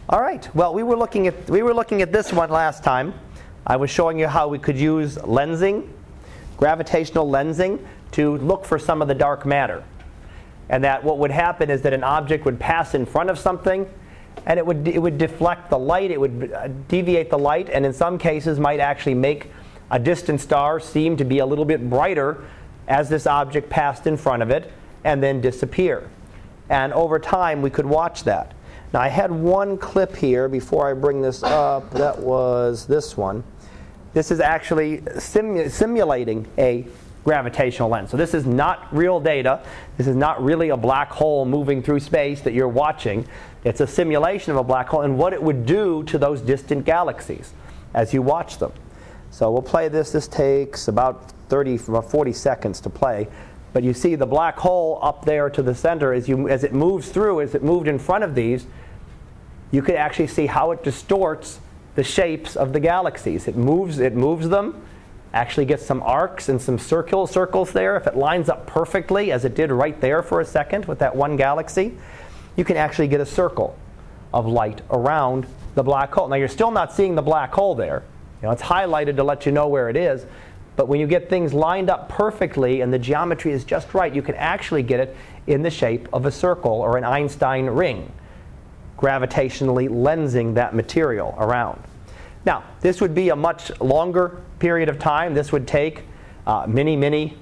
All 0.09 0.21
right. 0.21 0.47
Well, 0.55 0.73
we 0.73 0.83
were 0.83 0.95
looking 0.97 1.27
at 1.27 1.49
we 1.49 1.63
were 1.63 1.73
looking 1.73 2.01
at 2.01 2.11
this 2.11 2.31
one 2.31 2.49
last 2.49 2.83
time. 2.83 3.13
I 3.65 3.77
was 3.77 3.89
showing 3.89 4.19
you 4.19 4.27
how 4.27 4.47
we 4.47 4.59
could 4.59 4.77
use 4.77 5.15
lensing, 5.17 5.87
gravitational 6.57 7.29
lensing, 7.29 7.79
to 8.11 8.37
look 8.37 8.65
for 8.65 8.77
some 8.77 9.01
of 9.01 9.07
the 9.07 9.15
dark 9.15 9.45
matter. 9.45 9.83
And 10.69 10.83
that 10.83 11.03
what 11.03 11.17
would 11.19 11.31
happen 11.31 11.69
is 11.69 11.81
that 11.83 11.93
an 11.93 12.03
object 12.03 12.45
would 12.45 12.59
pass 12.59 12.93
in 12.93 13.05
front 13.05 13.29
of 13.29 13.39
something, 13.39 13.89
and 14.45 14.57
it 14.57 14.65
would 14.65 14.87
it 14.87 14.99
would 15.01 15.17
deflect 15.17 15.69
the 15.69 15.77
light. 15.77 16.11
It 16.11 16.19
would 16.19 16.51
uh, 16.53 16.67
deviate 16.87 17.29
the 17.29 17.37
light, 17.37 17.69
and 17.69 17.85
in 17.85 17.93
some 17.93 18.17
cases 18.17 18.59
might 18.59 18.79
actually 18.79 19.15
make 19.15 19.49
a 19.91 19.99
distant 19.99 20.41
star 20.41 20.79
seem 20.79 21.15
to 21.17 21.25
be 21.25 21.39
a 21.39 21.45
little 21.45 21.65
bit 21.65 21.89
brighter 21.89 22.43
as 22.87 23.09
this 23.09 23.27
object 23.27 23.69
passed 23.69 24.07
in 24.07 24.17
front 24.17 24.41
of 24.41 24.49
it, 24.49 24.71
and 25.03 25.23
then 25.23 25.39
disappear. 25.39 26.09
And 26.69 26.91
over 26.93 27.19
time, 27.19 27.61
we 27.61 27.69
could 27.69 27.85
watch 27.85 28.23
that. 28.23 28.53
Now, 28.93 29.01
I 29.01 29.07
had 29.07 29.31
one 29.31 29.77
clip 29.77 30.15
here 30.15 30.47
before 30.47 30.89
I 30.89 30.93
bring 30.93 31.21
this 31.21 31.43
up. 31.43 31.91
That 31.91 32.19
was 32.19 32.85
this 32.85 33.17
one. 33.17 33.43
This 34.13 34.31
is 34.31 34.39
actually 34.39 34.99
simu- 34.99 35.69
simulating 35.69 36.47
a 36.57 36.85
gravitational 37.23 37.89
lens. 37.89 38.11
So, 38.11 38.17
this 38.17 38.33
is 38.33 38.45
not 38.45 38.93
real 38.95 39.19
data. 39.19 39.63
This 39.97 40.07
is 40.07 40.15
not 40.15 40.43
really 40.43 40.69
a 40.69 40.77
black 40.77 41.09
hole 41.09 41.45
moving 41.45 41.81
through 41.81 42.01
space 42.01 42.41
that 42.41 42.53
you're 42.53 42.67
watching. 42.67 43.25
It's 43.63 43.79
a 43.79 43.87
simulation 43.87 44.51
of 44.51 44.57
a 44.57 44.63
black 44.63 44.87
hole 44.89 45.01
and 45.01 45.17
what 45.17 45.33
it 45.33 45.41
would 45.41 45.65
do 45.65 46.03
to 46.03 46.17
those 46.17 46.41
distant 46.41 46.85
galaxies 46.85 47.53
as 47.93 48.13
you 48.13 48.21
watch 48.21 48.57
them. 48.57 48.73
So, 49.31 49.51
we'll 49.51 49.61
play 49.61 49.87
this. 49.87 50.11
This 50.11 50.27
takes 50.27 50.87
about 50.87 51.31
30, 51.49 51.79
about 51.87 52.11
40 52.11 52.33
seconds 52.33 52.81
to 52.81 52.89
play. 52.89 53.27
But 53.71 53.83
you 53.83 53.93
see 53.93 54.13
the 54.15 54.27
black 54.27 54.57
hole 54.57 54.99
up 55.01 55.25
there 55.25 55.49
to 55.49 55.63
the 55.63 55.73
center 55.73 56.13
as, 56.13 56.29
you, 56.29 56.47
as 56.47 56.63
it 56.63 56.73
moves 56.73 57.09
through, 57.09 57.41
as 57.41 57.55
it 57.55 57.63
moved 57.63 57.87
in 57.87 57.97
front 57.97 58.23
of 58.23 58.35
these, 58.35 58.67
you 59.71 59.81
could 59.81 59.95
actually 59.95 60.27
see 60.27 60.45
how 60.45 60.71
it 60.71 60.83
distorts 60.83 61.59
the 61.95 62.03
shapes 62.03 62.55
of 62.55 62.73
the 62.73 62.79
galaxies. 62.79 63.47
It 63.47 63.55
moves, 63.55 63.99
it 63.99 64.15
moves 64.15 64.49
them, 64.49 64.83
actually 65.33 65.65
gets 65.65 65.85
some 65.85 66.01
arcs 66.03 66.49
and 66.49 66.61
some 66.61 66.77
circle, 66.77 67.27
circles 67.27 67.71
there. 67.71 67.97
If 67.97 68.07
it 68.07 68.15
lines 68.15 68.49
up 68.49 68.67
perfectly, 68.67 69.31
as 69.31 69.45
it 69.45 69.55
did 69.55 69.71
right 69.71 69.99
there 69.99 70.21
for 70.21 70.41
a 70.41 70.45
second 70.45 70.85
with 70.85 70.99
that 70.99 71.15
one 71.15 71.35
galaxy, 71.35 71.97
you 72.55 72.63
can 72.63 72.77
actually 72.77 73.07
get 73.07 73.19
a 73.19 73.25
circle 73.25 73.77
of 74.33 74.45
light 74.45 74.81
around 74.91 75.45
the 75.75 75.83
black 75.83 76.13
hole. 76.13 76.27
Now 76.27 76.35
you're 76.35 76.47
still 76.47 76.71
not 76.71 76.93
seeing 76.93 77.15
the 77.15 77.21
black 77.21 77.53
hole 77.53 77.75
there. 77.75 78.03
You 78.41 78.47
know, 78.47 78.51
it's 78.51 78.61
highlighted 78.61 79.15
to 79.15 79.23
let 79.23 79.45
you 79.45 79.51
know 79.51 79.67
where 79.67 79.89
it 79.89 79.95
is. 79.95 80.25
But 80.75 80.87
when 80.87 80.99
you 80.99 81.07
get 81.07 81.29
things 81.29 81.53
lined 81.53 81.89
up 81.89 82.09
perfectly 82.09 82.81
and 82.81 82.91
the 82.91 82.99
geometry 82.99 83.51
is 83.51 83.63
just 83.63 83.93
right, 83.93 84.13
you 84.13 84.21
can 84.21 84.35
actually 84.35 84.83
get 84.83 84.99
it 84.99 85.15
in 85.45 85.61
the 85.61 85.69
shape 85.69 86.07
of 86.13 86.25
a 86.25 86.31
circle 86.31 86.71
or 86.71 86.97
an 86.97 87.03
Einstein 87.03 87.67
ring, 87.67 88.11
gravitationally 89.03 89.89
lensing 89.89 90.53
that 90.53 90.73
material 90.73 91.35
around. 91.37 91.83
Now, 92.45 92.63
this 92.79 93.01
would 93.01 93.13
be 93.13 93.29
a 93.29 93.35
much 93.35 93.69
longer 93.81 94.41
period 94.59 94.87
of 94.87 94.97
time. 94.97 95.33
This 95.33 95.51
would 95.51 95.67
take 95.67 96.03
uh, 96.47 96.65
many, 96.69 96.95
many 96.95 97.37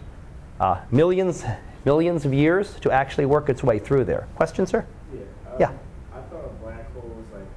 uh, 0.59 0.81
millions, 0.89 1.43
millions 1.85 2.25
of 2.25 2.33
years 2.33 2.79
to 2.79 2.91
actually 2.91 3.27
work 3.27 3.47
its 3.47 3.63
way 3.63 3.77
through 3.77 4.05
there. 4.05 4.27
Question, 4.35 4.65
sir? 4.65 4.85
Yeah. 5.13 5.19
um, 5.19 5.59
Yeah. 5.59 5.71
I 6.13 6.21
thought 6.21 6.45
a 6.45 6.63
black 6.63 6.91
hole 6.93 7.03
was 7.03 7.25
like 7.31 7.47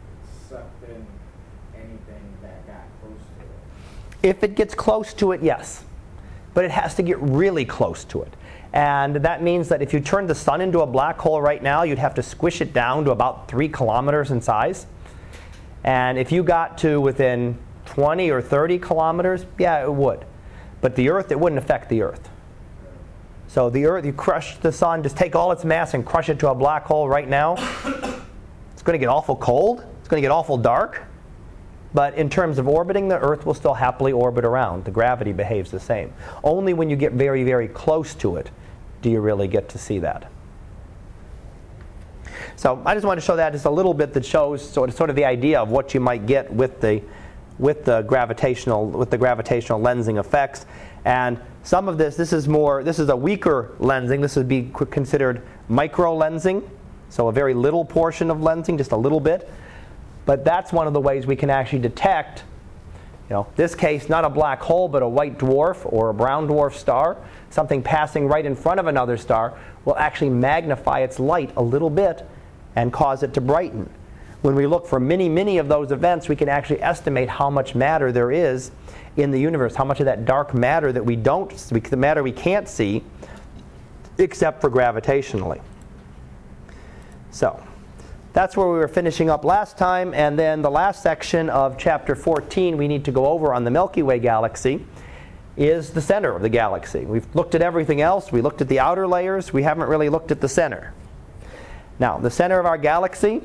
sucked 0.50 0.84
in 0.84 1.06
anything 1.74 2.22
that 2.42 2.66
got 2.66 2.82
close 3.00 3.18
to 3.38 4.28
it. 4.28 4.28
If 4.28 4.44
it 4.44 4.54
gets 4.54 4.74
close 4.74 5.14
to 5.14 5.32
it, 5.32 5.42
yes. 5.42 5.82
But 6.52 6.66
it 6.66 6.70
has 6.70 6.94
to 6.96 7.02
get 7.02 7.18
really 7.20 7.64
close 7.64 8.04
to 8.04 8.20
it. 8.20 8.32
And 8.74 9.14
that 9.14 9.40
means 9.40 9.68
that 9.68 9.82
if 9.82 9.94
you 9.94 10.00
turned 10.00 10.28
the 10.28 10.34
sun 10.34 10.60
into 10.60 10.80
a 10.80 10.86
black 10.86 11.16
hole 11.20 11.40
right 11.40 11.62
now, 11.62 11.84
you'd 11.84 12.00
have 12.00 12.14
to 12.16 12.24
squish 12.24 12.60
it 12.60 12.72
down 12.72 13.04
to 13.04 13.12
about 13.12 13.46
three 13.46 13.68
kilometers 13.68 14.32
in 14.32 14.40
size. 14.40 14.86
And 15.84 16.18
if 16.18 16.32
you 16.32 16.42
got 16.42 16.76
to 16.78 17.00
within 17.00 17.56
20 17.86 18.30
or 18.30 18.42
30 18.42 18.80
kilometers, 18.80 19.46
yeah, 19.60 19.84
it 19.84 19.92
would. 19.92 20.24
But 20.80 20.96
the 20.96 21.08
Earth, 21.08 21.30
it 21.30 21.38
wouldn't 21.38 21.60
affect 21.60 21.88
the 21.88 22.02
Earth. 22.02 22.28
So 23.46 23.70
the 23.70 23.86
Earth, 23.86 24.04
you 24.04 24.12
crush 24.12 24.56
the 24.56 24.72
sun, 24.72 25.04
just 25.04 25.16
take 25.16 25.36
all 25.36 25.52
its 25.52 25.64
mass 25.64 25.94
and 25.94 26.04
crush 26.04 26.28
it 26.28 26.40
to 26.40 26.50
a 26.50 26.54
black 26.54 26.84
hole 26.84 27.08
right 27.08 27.28
now. 27.28 27.54
It's 28.72 28.82
going 28.82 28.94
to 28.94 28.98
get 28.98 29.08
awful 29.08 29.36
cold. 29.36 29.84
It's 30.00 30.08
going 30.08 30.20
to 30.20 30.26
get 30.26 30.32
awful 30.32 30.56
dark. 30.56 31.04
But 31.92 32.14
in 32.16 32.28
terms 32.28 32.58
of 32.58 32.66
orbiting, 32.66 33.06
the 33.06 33.20
Earth 33.20 33.46
will 33.46 33.54
still 33.54 33.74
happily 33.74 34.10
orbit 34.10 34.44
around. 34.44 34.84
The 34.84 34.90
gravity 34.90 35.32
behaves 35.32 35.70
the 35.70 35.78
same. 35.78 36.12
Only 36.42 36.74
when 36.74 36.90
you 36.90 36.96
get 36.96 37.12
very, 37.12 37.44
very 37.44 37.68
close 37.68 38.16
to 38.16 38.34
it 38.34 38.50
do 39.04 39.10
you 39.10 39.20
really 39.20 39.46
get 39.46 39.68
to 39.68 39.78
see 39.78 39.98
that. 40.00 40.30
So 42.56 42.82
I 42.86 42.94
just 42.94 43.06
wanted 43.06 43.20
to 43.20 43.26
show 43.26 43.36
that 43.36 43.52
just 43.52 43.66
a 43.66 43.70
little 43.70 43.94
bit 43.94 44.14
that 44.14 44.24
shows 44.24 44.66
sort 44.66 44.88
of, 44.88 44.96
sort 44.96 45.10
of 45.10 45.16
the 45.16 45.26
idea 45.26 45.60
of 45.60 45.68
what 45.68 45.92
you 45.92 46.00
might 46.00 46.26
get 46.26 46.50
with 46.52 46.80
the, 46.80 47.02
with 47.58 47.84
the 47.84 48.02
gravitational 48.02 48.88
with 48.88 49.10
the 49.10 49.18
gravitational 49.18 49.78
lensing 49.78 50.18
effects. 50.18 50.64
And 51.04 51.38
some 51.62 51.86
of 51.86 51.98
this, 51.98 52.16
this 52.16 52.32
is 52.32 52.48
more, 52.48 52.82
this 52.82 52.98
is 52.98 53.10
a 53.10 53.16
weaker 53.16 53.74
lensing. 53.78 54.22
This 54.22 54.36
would 54.36 54.48
be 54.48 54.70
considered 54.90 55.42
micro 55.68 56.16
lensing, 56.16 56.66
so 57.10 57.28
a 57.28 57.32
very 57.32 57.52
little 57.52 57.84
portion 57.84 58.30
of 58.30 58.38
lensing, 58.38 58.78
just 58.78 58.92
a 58.92 58.96
little 58.96 59.20
bit. 59.20 59.50
But 60.24 60.44
that's 60.44 60.72
one 60.72 60.86
of 60.86 60.94
the 60.94 61.00
ways 61.00 61.26
we 61.26 61.36
can 61.36 61.50
actually 61.50 61.80
detect, 61.80 62.44
you 63.28 63.34
know, 63.34 63.46
this 63.56 63.74
case, 63.74 64.08
not 64.08 64.24
a 64.24 64.30
black 64.30 64.62
hole, 64.62 64.88
but 64.88 65.02
a 65.02 65.08
white 65.08 65.38
dwarf 65.38 65.80
or 65.92 66.08
a 66.08 66.14
brown 66.14 66.48
dwarf 66.48 66.72
star, 66.72 67.18
something 67.54 67.82
passing 67.82 68.26
right 68.26 68.44
in 68.44 68.56
front 68.56 68.80
of 68.80 68.88
another 68.88 69.16
star, 69.16 69.56
will 69.84 69.96
actually 69.96 70.30
magnify 70.30 71.00
its 71.00 71.20
light 71.20 71.52
a 71.56 71.62
little 71.62 71.88
bit 71.88 72.26
and 72.74 72.92
cause 72.92 73.22
it 73.22 73.32
to 73.34 73.40
brighten. 73.40 73.88
When 74.42 74.56
we 74.56 74.66
look 74.66 74.86
for 74.86 74.98
many, 74.98 75.28
many 75.28 75.58
of 75.58 75.68
those 75.68 75.92
events, 75.92 76.28
we 76.28 76.36
can 76.36 76.48
actually 76.48 76.82
estimate 76.82 77.28
how 77.28 77.48
much 77.48 77.74
matter 77.74 78.10
there 78.10 78.32
is 78.32 78.72
in 79.16 79.30
the 79.30 79.38
universe, 79.38 79.76
how 79.76 79.84
much 79.84 80.00
of 80.00 80.06
that 80.06 80.24
dark 80.24 80.52
matter 80.52 80.92
that 80.92 81.04
we 81.04 81.14
don't, 81.14 81.50
the 81.50 81.96
matter 81.96 82.22
we 82.22 82.32
can't 82.32 82.68
see, 82.68 83.02
except 84.18 84.60
for 84.60 84.68
gravitationally. 84.68 85.60
So, 87.30 87.62
that's 88.32 88.56
where 88.56 88.66
we 88.66 88.78
were 88.78 88.88
finishing 88.88 89.30
up 89.30 89.44
last 89.44 89.78
time, 89.78 90.12
and 90.12 90.36
then 90.36 90.60
the 90.60 90.70
last 90.70 91.04
section 91.04 91.48
of 91.48 91.78
chapter 91.78 92.16
14 92.16 92.76
we 92.76 92.88
need 92.88 93.04
to 93.04 93.12
go 93.12 93.26
over 93.26 93.54
on 93.54 93.62
the 93.62 93.70
Milky 93.70 94.02
Way 94.02 94.18
galaxy 94.18 94.84
is 95.56 95.90
the 95.90 96.00
center 96.00 96.34
of 96.34 96.42
the 96.42 96.48
galaxy. 96.48 97.04
We've 97.04 97.26
looked 97.34 97.54
at 97.54 97.62
everything 97.62 98.00
else, 98.00 98.32
we 98.32 98.40
looked 98.40 98.60
at 98.60 98.68
the 98.68 98.80
outer 98.80 99.06
layers, 99.06 99.52
we 99.52 99.62
haven't 99.62 99.88
really 99.88 100.08
looked 100.08 100.30
at 100.30 100.40
the 100.40 100.48
center. 100.48 100.92
Now, 101.98 102.18
the 102.18 102.30
center 102.30 102.58
of 102.58 102.66
our 102.66 102.78
galaxy, 102.78 103.42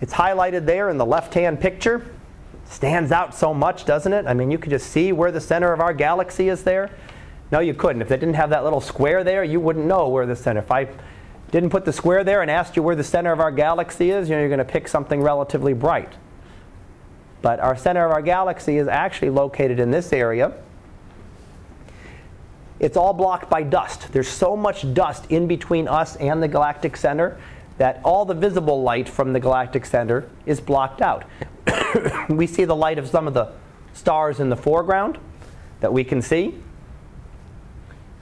it's 0.00 0.12
highlighted 0.12 0.66
there 0.66 0.90
in 0.90 0.98
the 0.98 1.06
left 1.06 1.34
hand 1.34 1.60
picture. 1.60 2.04
Stands 2.66 3.10
out 3.10 3.34
so 3.34 3.54
much, 3.54 3.86
doesn't 3.86 4.12
it? 4.12 4.26
I 4.26 4.34
mean, 4.34 4.50
you 4.50 4.58
could 4.58 4.70
just 4.70 4.90
see 4.90 5.12
where 5.12 5.32
the 5.32 5.40
center 5.40 5.72
of 5.72 5.80
our 5.80 5.94
galaxy 5.94 6.50
is 6.50 6.64
there. 6.64 6.90
No, 7.50 7.60
you 7.60 7.72
couldn't. 7.72 8.02
If 8.02 8.08
they 8.08 8.18
didn't 8.18 8.34
have 8.34 8.50
that 8.50 8.62
little 8.62 8.82
square 8.82 9.24
there, 9.24 9.42
you 9.42 9.58
wouldn't 9.58 9.86
know 9.86 10.08
where 10.08 10.26
the 10.26 10.36
center. 10.36 10.60
If 10.60 10.70
I 10.70 10.88
didn't 11.50 11.70
put 11.70 11.86
the 11.86 11.92
square 11.94 12.24
there 12.24 12.42
and 12.42 12.50
asked 12.50 12.76
you 12.76 12.82
where 12.82 12.94
the 12.94 13.04
center 13.04 13.32
of 13.32 13.40
our 13.40 13.50
galaxy 13.50 14.10
is, 14.10 14.28
you 14.28 14.34
know, 14.34 14.40
you're 14.40 14.50
going 14.50 14.58
to 14.58 14.66
pick 14.66 14.86
something 14.86 15.22
relatively 15.22 15.72
bright. 15.72 16.12
But 17.40 17.58
our 17.60 17.74
center 17.74 18.04
of 18.04 18.12
our 18.12 18.20
galaxy 18.20 18.76
is 18.76 18.86
actually 18.86 19.30
located 19.30 19.80
in 19.80 19.90
this 19.90 20.12
area. 20.12 20.52
It's 22.80 22.96
all 22.96 23.12
blocked 23.12 23.50
by 23.50 23.62
dust. 23.62 24.12
There's 24.12 24.28
so 24.28 24.56
much 24.56 24.92
dust 24.94 25.26
in 25.30 25.48
between 25.48 25.88
us 25.88 26.16
and 26.16 26.42
the 26.42 26.48
galactic 26.48 26.96
center 26.96 27.38
that 27.78 28.00
all 28.04 28.24
the 28.24 28.34
visible 28.34 28.82
light 28.82 29.08
from 29.08 29.32
the 29.32 29.40
galactic 29.40 29.86
center 29.86 30.28
is 30.46 30.60
blocked 30.60 31.00
out. 31.00 31.24
we 32.28 32.46
see 32.46 32.64
the 32.64 32.76
light 32.76 32.98
of 32.98 33.08
some 33.08 33.26
of 33.26 33.34
the 33.34 33.52
stars 33.92 34.40
in 34.40 34.48
the 34.48 34.56
foreground 34.56 35.18
that 35.80 35.92
we 35.92 36.04
can 36.04 36.22
see. 36.22 36.54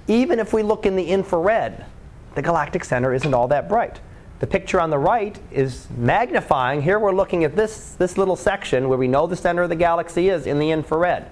Even 0.09 0.39
if 0.39 0.53
we 0.53 0.63
look 0.63 0.87
in 0.87 0.97
the 0.97 1.07
infrared, 1.07 1.85
the 2.35 2.43
galactic 2.43 2.85
center 2.85 3.13
isn't 3.13 3.35
all 3.35 3.49
that 3.49 3.69
bright. 3.69 4.01
The 4.39 4.47
picture 4.47 4.81
on 4.81 4.91
the 4.91 4.99
right 4.99 5.39
is 5.51 5.89
magnifying. 5.97 6.83
Here 6.83 6.99
we're 6.99 7.15
looking 7.15 7.45
at 7.45 7.57
this, 7.57 7.93
this 7.93 8.19
little 8.19 8.37
section 8.37 8.89
where 8.89 8.99
we 8.99 9.09
know 9.09 9.27
the 9.27 9.37
center 9.37 9.63
of 9.63 9.71
the 9.71 9.77
galaxy 9.77 10.29
is 10.29 10.47
in 10.47 10.59
the 10.59 10.71
infrared. 10.71 11.31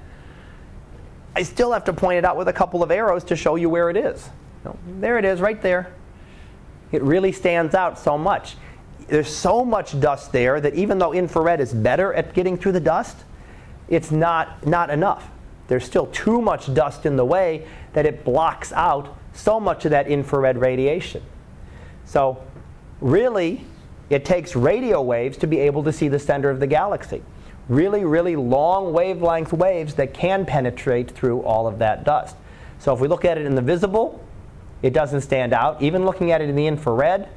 I 1.37 1.43
still 1.43 1.73
have 1.73 1.85
to 1.85 1.93
point 1.93 2.19
it 2.19 2.25
out 2.25 2.37
with 2.37 2.49
a 2.49 2.53
couple 2.53 2.83
of 2.83 2.91
arrows 2.91 3.25
to 3.25 3.37
show 3.37 3.57
you 3.57 3.69
where 3.69 3.91
it 3.91 3.97
is. 3.97 4.29
No, 4.64 4.79
there 5.00 5.19
it 5.19 5.25
is, 5.25 5.41
right 5.41 5.61
there. 5.61 5.93
It 6.93 7.03
really 7.03 7.33
stands 7.33 7.75
out 7.75 7.99
so 7.99 8.17
much. 8.17 8.57
There's 9.09 9.35
so 9.35 9.64
much 9.64 9.99
dust 10.00 10.33
there 10.33 10.61
that 10.61 10.75
even 10.75 10.99
though 10.99 11.12
infrared 11.12 11.61
is 11.61 11.75
better 11.75 12.14
at 12.14 12.35
getting 12.35 12.57
through 12.57 12.73
the 12.73 12.81
dust, 12.81 13.17
it's 13.88 14.11
not, 14.11 14.67
not 14.67 14.91
enough. 14.91 15.29
There's 15.69 15.85
still 15.85 16.07
too 16.07 16.41
much 16.41 16.73
dust 16.73 17.05
in 17.05 17.17
the 17.17 17.25
way 17.25 17.67
that 17.95 18.07
it 18.07 18.25
blocks 18.25 18.73
out 18.73 19.17
so 19.33 19.59
much 19.59 19.85
of 19.85 19.91
that 19.91 20.07
infrared 20.07 20.59
radiation. 20.59 21.23
So, 22.05 22.43
really, 23.00 23.64
it 24.11 24.25
takes 24.25 24.55
radio 24.55 25.03
waves 25.03 25.37
to 25.38 25.47
be 25.47 25.59
able 25.59 25.83
to 25.85 25.93
see 25.93 26.09
the 26.09 26.19
center 26.19 26.50
of 26.50 26.61
the 26.61 26.67
galaxy. 26.67 27.23
Really, 27.68 28.04
really 28.04 28.37
long 28.37 28.92
wavelength 28.92 29.52
waves 29.52 29.94
that 29.94 30.12
can 30.12 30.44
penetrate 30.44 31.11
through 31.11 31.40
all 31.42 31.66
of 31.66 31.78
that 31.78 32.04
dust. 32.04 32.37
So, 32.78 32.92
if 32.92 33.00
we 33.00 33.09
look 33.09 33.25
at 33.25 33.38
it 33.38 33.47
in 33.47 33.54
the 33.54 33.62
visible, 33.62 34.23
it 34.83 34.92
doesn't 34.92 35.23
stand 35.23 35.54
out. 35.54 35.80
Even 35.80 36.04
looking 36.04 36.30
at 36.30 36.42
it 36.42 36.50
in 36.50 36.56
the 36.56 36.66
infrared, 36.66 37.28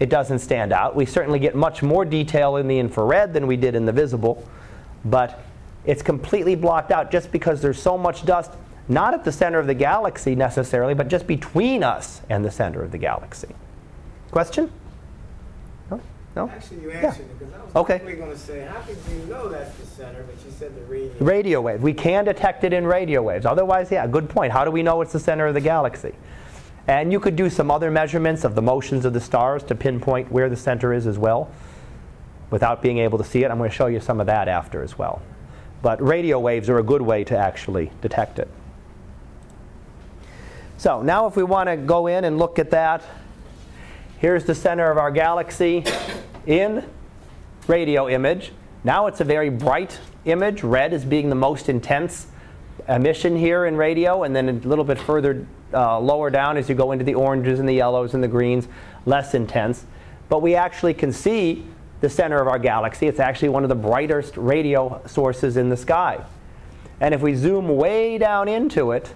it 0.00 0.08
doesn't 0.08 0.40
stand 0.40 0.72
out. 0.72 0.96
We 0.96 1.06
certainly 1.06 1.38
get 1.38 1.54
much 1.54 1.82
more 1.82 2.04
detail 2.04 2.56
in 2.56 2.66
the 2.66 2.78
infrared 2.78 3.32
than 3.32 3.46
we 3.46 3.56
did 3.56 3.74
in 3.74 3.86
the 3.86 3.92
visible, 3.92 4.44
but 5.04 5.40
it's 5.84 6.02
completely 6.02 6.54
blocked 6.54 6.90
out 6.90 7.10
just 7.10 7.30
because 7.30 7.62
there's 7.62 7.80
so 7.80 7.96
much 7.96 8.24
dust, 8.24 8.52
not 8.88 9.14
at 9.14 9.24
the 9.24 9.32
center 9.32 9.58
of 9.58 9.66
the 9.66 9.74
galaxy 9.74 10.34
necessarily, 10.34 10.94
but 10.94 11.08
just 11.08 11.26
between 11.26 11.82
us 11.82 12.20
and 12.28 12.44
the 12.44 12.50
center 12.50 12.82
of 12.82 12.90
the 12.90 12.98
galaxy. 12.98 13.54
Question? 14.30 14.70
No? 16.38 16.48
Actually, 16.54 16.82
you 16.82 16.90
Yeah. 16.90 17.08
answered 17.08 17.22
it, 17.22 17.38
because 17.38 17.52
I 17.52 17.64
was 17.64 17.76
Okay. 17.90 17.98
going 17.98 18.30
to 18.30 18.38
say, 18.38 18.64
how 18.64 18.80
could 18.82 18.96
you 19.10 19.26
know 19.26 19.48
that's 19.48 19.74
the 19.76 19.86
center, 19.86 20.22
but 20.22 20.36
you 20.44 20.52
said 20.56 20.72
the 20.76 20.82
radio. 20.82 21.10
Radio 21.18 21.60
wave. 21.60 21.82
We 21.82 21.92
can 21.92 22.26
detect 22.26 22.62
it 22.62 22.72
in 22.72 22.86
radio 22.86 23.22
waves. 23.22 23.44
Otherwise, 23.44 23.90
yeah, 23.90 24.06
good 24.06 24.28
point. 24.28 24.52
How 24.52 24.64
do 24.64 24.70
we 24.70 24.84
know 24.84 25.00
it's 25.02 25.12
the 25.12 25.18
center 25.18 25.48
of 25.48 25.54
the 25.54 25.60
galaxy? 25.60 26.14
And 26.86 27.10
you 27.10 27.18
could 27.18 27.34
do 27.34 27.50
some 27.50 27.72
other 27.72 27.90
measurements 27.90 28.44
of 28.44 28.54
the 28.54 28.62
motions 28.62 29.04
of 29.04 29.14
the 29.14 29.20
stars 29.20 29.64
to 29.64 29.74
pinpoint 29.74 30.30
where 30.30 30.48
the 30.48 30.56
center 30.56 30.92
is 30.92 31.08
as 31.08 31.18
well 31.18 31.50
without 32.50 32.82
being 32.82 32.98
able 32.98 33.18
to 33.18 33.24
see 33.24 33.42
it. 33.42 33.50
I'm 33.50 33.58
going 33.58 33.68
to 33.68 33.76
show 33.76 33.86
you 33.86 33.98
some 33.98 34.20
of 34.20 34.26
that 34.28 34.46
after 34.46 34.80
as 34.84 34.96
well. 34.96 35.20
But 35.82 36.00
radio 36.00 36.38
waves 36.38 36.70
are 36.70 36.78
a 36.78 36.84
good 36.84 37.02
way 37.02 37.24
to 37.24 37.36
actually 37.36 37.90
detect 38.00 38.38
it. 38.38 38.48
So 40.76 41.02
now 41.02 41.26
if 41.26 41.34
we 41.34 41.42
want 41.42 41.68
to 41.68 41.76
go 41.76 42.06
in 42.06 42.22
and 42.22 42.38
look 42.38 42.60
at 42.60 42.70
that, 42.70 43.02
here's 44.18 44.44
the 44.44 44.54
center 44.54 44.90
of 44.90 44.98
our 44.98 45.10
galaxy 45.10 45.84
in 46.48 46.82
radio 47.66 48.08
image. 48.08 48.52
Now 48.82 49.06
it's 49.06 49.20
a 49.20 49.24
very 49.24 49.50
bright 49.50 50.00
image. 50.24 50.62
Red 50.62 50.92
is 50.92 51.04
being 51.04 51.28
the 51.28 51.34
most 51.34 51.68
intense 51.68 52.26
emission 52.88 53.36
here 53.36 53.66
in 53.66 53.76
radio, 53.76 54.24
and 54.24 54.34
then 54.34 54.48
a 54.48 54.52
little 54.52 54.84
bit 54.84 54.98
further 54.98 55.46
uh, 55.74 56.00
lower 56.00 56.30
down 56.30 56.56
as 56.56 56.68
you 56.68 56.74
go 56.74 56.92
into 56.92 57.04
the 57.04 57.14
oranges 57.14 57.60
and 57.60 57.68
the 57.68 57.74
yellows 57.74 58.14
and 58.14 58.24
the 58.24 58.28
greens, 58.28 58.66
less 59.04 59.34
intense. 59.34 59.84
But 60.30 60.40
we 60.40 60.54
actually 60.54 60.94
can 60.94 61.12
see 61.12 61.66
the 62.00 62.08
center 62.08 62.40
of 62.40 62.48
our 62.48 62.58
galaxy. 62.58 63.06
It's 63.06 63.20
actually 63.20 63.50
one 63.50 63.62
of 63.62 63.68
the 63.68 63.74
brightest 63.74 64.36
radio 64.38 65.02
sources 65.06 65.58
in 65.58 65.68
the 65.68 65.76
sky. 65.76 66.24
And 67.00 67.12
if 67.12 67.20
we 67.20 67.34
zoom 67.34 67.68
way 67.68 68.16
down 68.16 68.48
into 68.48 68.92
it, 68.92 69.12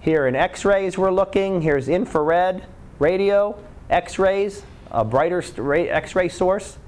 here 0.00 0.26
in 0.26 0.34
X 0.34 0.64
rays 0.64 0.98
we're 0.98 1.12
looking, 1.12 1.62
here's 1.62 1.88
infrared, 1.88 2.66
radio, 2.98 3.56
X 3.88 4.18
rays, 4.18 4.64
a 4.92 5.04
brighter 5.04 5.42
X 5.42 6.14
ray 6.14 6.28
source. 6.28 6.78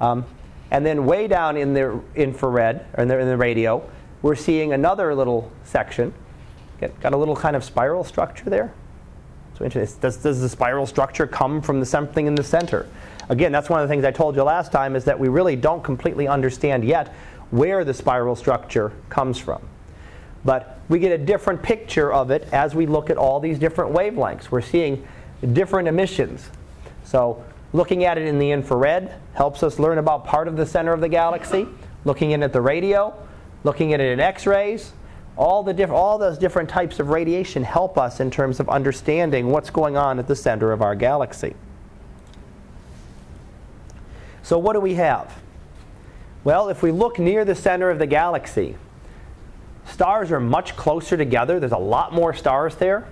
Um, 0.00 0.24
and 0.70 0.86
then 0.86 1.04
way 1.04 1.28
down 1.28 1.58
in 1.58 1.74
the 1.74 2.00
infrared, 2.14 2.86
or 2.96 3.02
in 3.02 3.08
the, 3.08 3.18
in 3.18 3.28
the 3.28 3.36
radio, 3.36 3.88
we're 4.22 4.36
seeing 4.36 4.72
another 4.72 5.14
little 5.14 5.52
section. 5.64 6.14
Get, 6.80 6.98
got 7.00 7.12
a 7.12 7.16
little 7.16 7.36
kind 7.36 7.54
of 7.54 7.62
spiral 7.62 8.04
structure 8.04 8.48
there. 8.48 8.72
So 9.58 9.64
interesting. 9.64 10.00
Does, 10.00 10.16
does 10.16 10.40
the 10.40 10.48
spiral 10.48 10.86
structure 10.86 11.26
come 11.26 11.60
from 11.60 11.78
the 11.78 11.84
something 11.86 12.26
in 12.26 12.34
the 12.34 12.42
center? 12.42 12.88
Again, 13.28 13.52
that's 13.52 13.68
one 13.68 13.82
of 13.82 13.88
the 13.88 13.92
things 13.92 14.04
I 14.04 14.12
told 14.12 14.34
you 14.34 14.42
last 14.42 14.72
time 14.72 14.96
is 14.96 15.04
that 15.04 15.18
we 15.18 15.28
really 15.28 15.56
don't 15.56 15.84
completely 15.84 16.26
understand 16.26 16.84
yet 16.84 17.14
where 17.50 17.84
the 17.84 17.92
spiral 17.92 18.34
structure 18.34 18.92
comes 19.10 19.38
from. 19.38 19.62
But 20.44 20.80
we 20.88 20.98
get 20.98 21.12
a 21.12 21.22
different 21.22 21.62
picture 21.62 22.12
of 22.12 22.30
it 22.30 22.48
as 22.52 22.74
we 22.74 22.86
look 22.86 23.10
at 23.10 23.16
all 23.16 23.40
these 23.40 23.58
different 23.58 23.94
wavelengths. 23.94 24.50
We're 24.50 24.62
seeing 24.62 25.06
different 25.52 25.86
emissions. 25.86 26.50
So, 27.12 27.44
looking 27.74 28.06
at 28.06 28.16
it 28.16 28.26
in 28.26 28.38
the 28.38 28.52
infrared 28.52 29.12
helps 29.34 29.62
us 29.62 29.78
learn 29.78 29.98
about 29.98 30.24
part 30.24 30.48
of 30.48 30.56
the 30.56 30.64
center 30.64 30.94
of 30.94 31.02
the 31.02 31.10
galaxy. 31.10 31.68
Looking 32.06 32.30
in 32.30 32.42
at 32.42 32.54
the 32.54 32.60
radio, 32.62 33.14
looking 33.64 33.92
at 33.92 34.00
it 34.00 34.12
in 34.12 34.18
X 34.18 34.46
rays, 34.46 34.94
all, 35.36 35.62
the 35.62 35.74
diff- 35.74 35.90
all 35.90 36.16
those 36.16 36.38
different 36.38 36.70
types 36.70 37.00
of 37.00 37.10
radiation 37.10 37.64
help 37.64 37.98
us 37.98 38.18
in 38.20 38.30
terms 38.30 38.60
of 38.60 38.70
understanding 38.70 39.50
what's 39.50 39.68
going 39.68 39.94
on 39.94 40.18
at 40.18 40.26
the 40.26 40.34
center 40.34 40.72
of 40.72 40.80
our 40.80 40.94
galaxy. 40.94 41.54
So, 44.42 44.56
what 44.56 44.72
do 44.72 44.80
we 44.80 44.94
have? 44.94 45.38
Well, 46.44 46.70
if 46.70 46.82
we 46.82 46.92
look 46.92 47.18
near 47.18 47.44
the 47.44 47.54
center 47.54 47.90
of 47.90 47.98
the 47.98 48.06
galaxy, 48.06 48.78
stars 49.84 50.32
are 50.32 50.40
much 50.40 50.76
closer 50.76 51.18
together. 51.18 51.60
There's 51.60 51.72
a 51.72 51.76
lot 51.76 52.14
more 52.14 52.32
stars 52.32 52.76
there. 52.76 53.06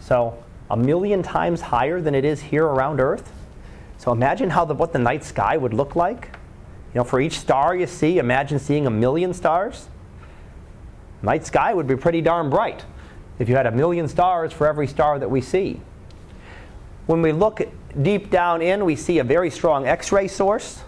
So, 0.00 0.42
a 0.70 0.76
million 0.76 1.22
times 1.22 1.60
higher 1.60 2.00
than 2.00 2.14
it 2.14 2.24
is 2.24 2.40
here 2.40 2.64
around 2.64 3.00
Earth. 3.00 3.32
So, 3.98 4.12
imagine 4.12 4.50
how 4.50 4.64
the, 4.64 4.74
what 4.74 4.92
the 4.92 4.98
night 4.98 5.24
sky 5.24 5.56
would 5.56 5.74
look 5.74 5.96
like. 5.96 6.30
You 6.94 6.98
know, 6.98 7.04
for 7.04 7.20
each 7.20 7.38
star 7.38 7.76
you 7.76 7.86
see, 7.86 8.18
imagine 8.18 8.58
seeing 8.58 8.86
a 8.86 8.90
million 8.90 9.34
stars. 9.34 9.88
Night 11.22 11.44
sky 11.44 11.74
would 11.74 11.86
be 11.86 11.96
pretty 11.96 12.20
darn 12.20 12.48
bright 12.48 12.84
if 13.38 13.48
you 13.48 13.56
had 13.56 13.66
a 13.66 13.70
million 13.70 14.08
stars 14.08 14.52
for 14.52 14.66
every 14.66 14.86
star 14.86 15.18
that 15.18 15.30
we 15.30 15.40
see. 15.40 15.80
When 17.06 17.22
we 17.22 17.32
look 17.32 17.60
deep 18.00 18.30
down 18.30 18.62
in, 18.62 18.84
we 18.84 18.96
see 18.96 19.18
a 19.18 19.24
very 19.24 19.50
strong 19.50 19.86
X 19.86 20.12
ray 20.12 20.28
source 20.28 20.82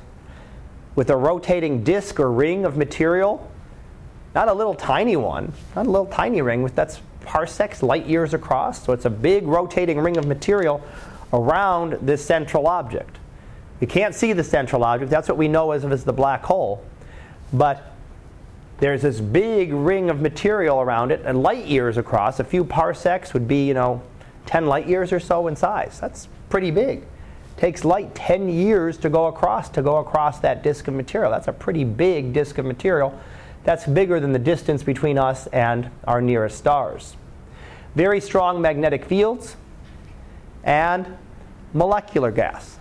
with 0.95 1.11
a 1.11 1.17
rotating 1.17 1.83
disk 1.83 2.21
or 2.21 2.31
ring 2.31 2.65
of 2.65 2.77
material. 2.77 3.51
Not 4.35 4.49
a 4.49 4.53
little 4.53 4.75
tiny 4.75 5.17
one, 5.17 5.53
not 5.77 5.87
a 5.87 5.91
little 5.91 6.07
tiny 6.07 6.41
ring, 6.43 6.65
that's 6.67 7.01
parsecs, 7.25 7.83
light 7.83 8.07
years 8.07 8.35
across. 8.35 8.85
So 8.85 8.93
it's 8.93 9.05
a 9.05 9.11
big 9.11 9.47
rotating 9.47 9.99
ring 9.99 10.17
of 10.17 10.27
material 10.27 10.83
around 11.33 11.99
this 12.03 12.25
central 12.25 12.67
object. 12.67 13.19
You 13.81 13.87
can't 13.87 14.15
see 14.15 14.33
the 14.33 14.45
central 14.45 14.85
object, 14.85 15.11
that's 15.11 15.29
what 15.29 15.37
we 15.37 15.49
know 15.49 15.73
as, 15.73 15.85
as 15.85 16.05
the 16.05 16.13
black 16.13 16.45
hole. 16.45 16.85
But 17.53 17.93
there's 18.79 19.03
this 19.03 19.21
big 19.21 19.73
ring 19.73 20.11
of 20.11 20.21
material 20.21 20.81
around 20.81 21.13
it, 21.13 21.23
and 21.25 21.43
light 21.43 21.67
years 21.67 21.97
across, 21.97 22.41
a 22.41 22.45
few 22.45 22.65
parsecs 22.65 23.33
would 23.33 23.47
be, 23.47 23.67
you 23.67 23.75
know, 23.75 24.03
10 24.47 24.67
light 24.67 24.89
years 24.89 25.13
or 25.13 25.21
so 25.21 25.47
in 25.47 25.57
size. 25.57 25.99
That's 26.01 26.29
pretty 26.49 26.71
big. 26.71 27.05
Takes 27.57 27.85
light 27.85 28.15
10 28.15 28.49
years 28.49 28.99
to 28.99 29.09
go 29.09 29.27
across 29.27 29.69
to 29.71 29.83
go 29.83 29.99
across 29.99 30.41
that 30.41 30.63
disk 30.63 30.89
of 30.89 30.95
material. 30.95 31.31
That's 31.31 31.49
a 31.49 31.53
pretty 31.53 31.85
big 31.85 32.33
disk 32.33 32.59
of 32.59 32.65
material. 32.65 33.19
That's 33.65 33.87
bigger 33.87 34.19
than 34.19 34.33
the 34.33 34.39
distance 34.39 34.83
between 34.83 35.19
us 35.19 35.47
and 35.49 35.91
our 36.05 36.21
nearest 36.21 36.59
stars. 36.59 37.17
Very 37.95 38.21
strong 38.21 38.61
magnetic 38.61 39.05
fields 39.05 39.57
and 40.65 41.17
molecular 41.73 42.31
gas. 42.31 42.79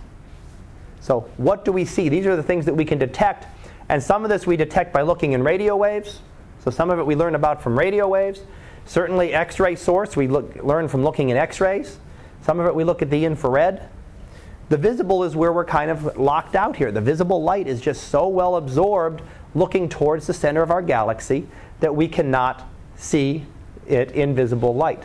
So, 1.00 1.20
what 1.36 1.64
do 1.64 1.72
we 1.72 1.84
see? 1.84 2.08
These 2.08 2.26
are 2.26 2.36
the 2.36 2.42
things 2.42 2.64
that 2.66 2.74
we 2.74 2.84
can 2.84 2.98
detect, 2.98 3.46
and 3.88 4.02
some 4.02 4.24
of 4.24 4.30
this 4.30 4.46
we 4.46 4.56
detect 4.56 4.92
by 4.92 5.02
looking 5.02 5.32
in 5.32 5.42
radio 5.42 5.76
waves. 5.76 6.20
So, 6.64 6.70
some 6.70 6.90
of 6.90 6.98
it 6.98 7.06
we 7.06 7.16
learn 7.16 7.34
about 7.34 7.62
from 7.62 7.78
radio 7.78 8.06
waves. 8.06 8.40
Certainly, 8.84 9.34
X 9.34 9.58
ray 9.60 9.74
source 9.74 10.16
we 10.16 10.28
look, 10.28 10.56
learn 10.62 10.88
from 10.88 11.02
looking 11.02 11.30
at 11.30 11.36
X 11.36 11.60
rays. 11.60 11.98
Some 12.42 12.60
of 12.60 12.66
it 12.66 12.74
we 12.74 12.84
look 12.84 13.02
at 13.02 13.10
the 13.10 13.24
infrared. 13.24 13.88
The 14.68 14.76
visible 14.76 15.24
is 15.24 15.36
where 15.36 15.52
we're 15.52 15.64
kind 15.64 15.90
of 15.90 16.16
locked 16.16 16.54
out 16.54 16.76
here. 16.76 16.90
The 16.90 17.00
visible 17.00 17.42
light 17.42 17.66
is 17.66 17.80
just 17.80 18.08
so 18.08 18.28
well 18.28 18.56
absorbed 18.56 19.22
looking 19.54 19.88
towards 19.88 20.26
the 20.26 20.34
center 20.34 20.62
of 20.62 20.70
our 20.70 20.82
galaxy 20.82 21.46
that 21.80 21.94
we 21.94 22.08
cannot 22.08 22.68
see 22.96 23.44
it 23.86 24.12
in 24.12 24.34
visible 24.34 24.74
light. 24.74 25.04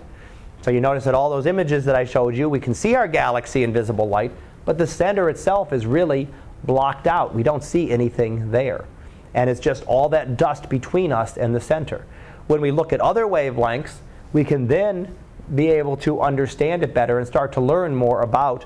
So 0.61 0.71
you 0.71 0.81
notice 0.81 1.03
that 1.05 1.15
all 1.15 1.29
those 1.29 1.45
images 1.45 1.85
that 1.85 1.95
I 1.95 2.05
showed 2.05 2.35
you, 2.35 2.49
we 2.49 2.59
can 2.59 2.73
see 2.73 2.95
our 2.95 3.07
galaxy 3.07 3.63
in 3.63 3.73
visible 3.73 4.07
light, 4.07 4.31
but 4.65 4.77
the 4.77 4.87
center 4.87 5.29
itself 5.29 5.71
is 5.71 5.85
really 5.85 6.27
blocked 6.63 7.07
out. 7.07 7.33
We 7.33 7.43
don't 7.43 7.63
see 7.63 7.91
anything 7.91 8.51
there. 8.51 8.85
And 9.33 9.49
it's 9.49 9.59
just 9.59 9.83
all 9.85 10.09
that 10.09 10.37
dust 10.37 10.69
between 10.69 11.11
us 11.11 11.37
and 11.37 11.53
the 11.53 11.61
center. 11.61 12.05
When 12.47 12.61
we 12.61 12.71
look 12.71 12.91
at 12.93 13.01
other 13.01 13.25
wavelengths, 13.25 13.97
we 14.33 14.43
can 14.43 14.67
then 14.67 15.15
be 15.53 15.67
able 15.67 15.95
to 15.97 16.21
understand 16.21 16.83
it 16.83 16.93
better 16.93 17.19
and 17.19 17.27
start 17.27 17.53
to 17.53 17.61
learn 17.61 17.95
more 17.95 18.21
about 18.21 18.65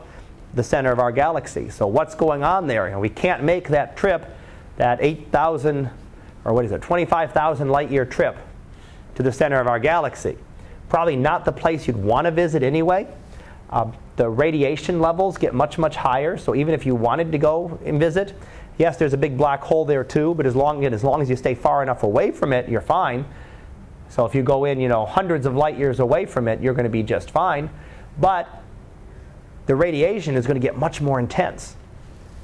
the 0.53 0.63
center 0.63 0.91
of 0.91 0.99
our 0.99 1.11
galaxy. 1.11 1.69
So, 1.69 1.87
what's 1.87 2.15
going 2.15 2.43
on 2.43 2.67
there? 2.67 2.87
And 2.87 2.99
we 2.99 3.09
can't 3.09 3.43
make 3.43 3.69
that 3.69 3.95
trip, 3.95 4.25
that 4.77 4.99
8,000 5.01 5.89
or 6.43 6.53
what 6.53 6.65
is 6.65 6.71
it, 6.71 6.81
25,000 6.81 7.69
light 7.69 7.91
year 7.91 8.05
trip 8.05 8.37
to 9.15 9.23
the 9.23 9.31
center 9.31 9.59
of 9.59 9.67
our 9.67 9.79
galaxy. 9.79 10.37
Probably 10.89 11.15
not 11.15 11.45
the 11.45 11.51
place 11.51 11.87
you'd 11.87 11.97
want 11.97 12.25
to 12.25 12.31
visit 12.31 12.63
anyway. 12.63 13.07
Uh, 13.69 13.91
the 14.15 14.29
radiation 14.29 14.99
levels 14.99 15.37
get 15.37 15.53
much, 15.53 15.77
much 15.77 15.95
higher. 15.95 16.37
So, 16.37 16.55
even 16.55 16.73
if 16.73 16.85
you 16.85 16.95
wanted 16.95 17.31
to 17.31 17.37
go 17.37 17.79
and 17.85 17.99
visit, 17.99 18.33
yes, 18.77 18.97
there's 18.97 19.13
a 19.13 19.17
big 19.17 19.37
black 19.37 19.61
hole 19.61 19.85
there 19.85 20.03
too, 20.03 20.33
but 20.35 20.45
as 20.45 20.55
long, 20.55 20.83
as 20.83 21.03
long 21.03 21.21
as 21.21 21.29
you 21.29 21.35
stay 21.35 21.55
far 21.55 21.83
enough 21.83 22.03
away 22.03 22.31
from 22.31 22.51
it, 22.51 22.67
you're 22.67 22.81
fine. 22.81 23.25
So 24.09 24.25
if 24.25 24.35
you 24.35 24.43
go 24.43 24.65
in, 24.65 24.81
you 24.81 24.89
know, 24.89 25.05
hundreds 25.05 25.45
of 25.45 25.55
light 25.55 25.77
years 25.77 26.01
away 26.01 26.25
from 26.25 26.49
it, 26.49 26.61
you're 26.61 26.73
going 26.73 26.83
to 26.83 26.89
be 26.89 27.01
just 27.01 27.31
fine. 27.31 27.69
But 28.19 28.61
the 29.67 29.75
radiation 29.75 30.35
is 30.35 30.45
going 30.45 30.59
to 30.59 30.65
get 30.67 30.77
much 30.77 30.99
more 30.99 31.17
intense. 31.17 31.77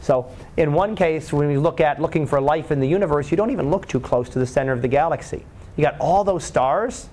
So 0.08 0.32
in 0.56 0.72
one 0.72 0.96
case, 0.96 1.34
when 1.34 1.50
we 1.50 1.58
look 1.58 1.82
at 1.82 2.02
looking 2.02 2.26
for 2.26 2.40
life 2.40 2.72
in 2.72 2.80
the 2.80 2.88
universe, 2.88 3.30
you 3.30 3.36
don't 3.36 3.52
even 3.52 3.70
look 3.70 3.90
too 3.90 4.00
close 4.00 4.30
to 4.30 4.40
the 4.40 4.48
center 4.48 4.72
of 4.72 4.82
the 4.82 4.88
galaxy. 4.88 5.46
You 5.76 5.84
got 5.84 6.00
all 6.00 6.24
those 6.24 6.46
stars, 6.46 7.10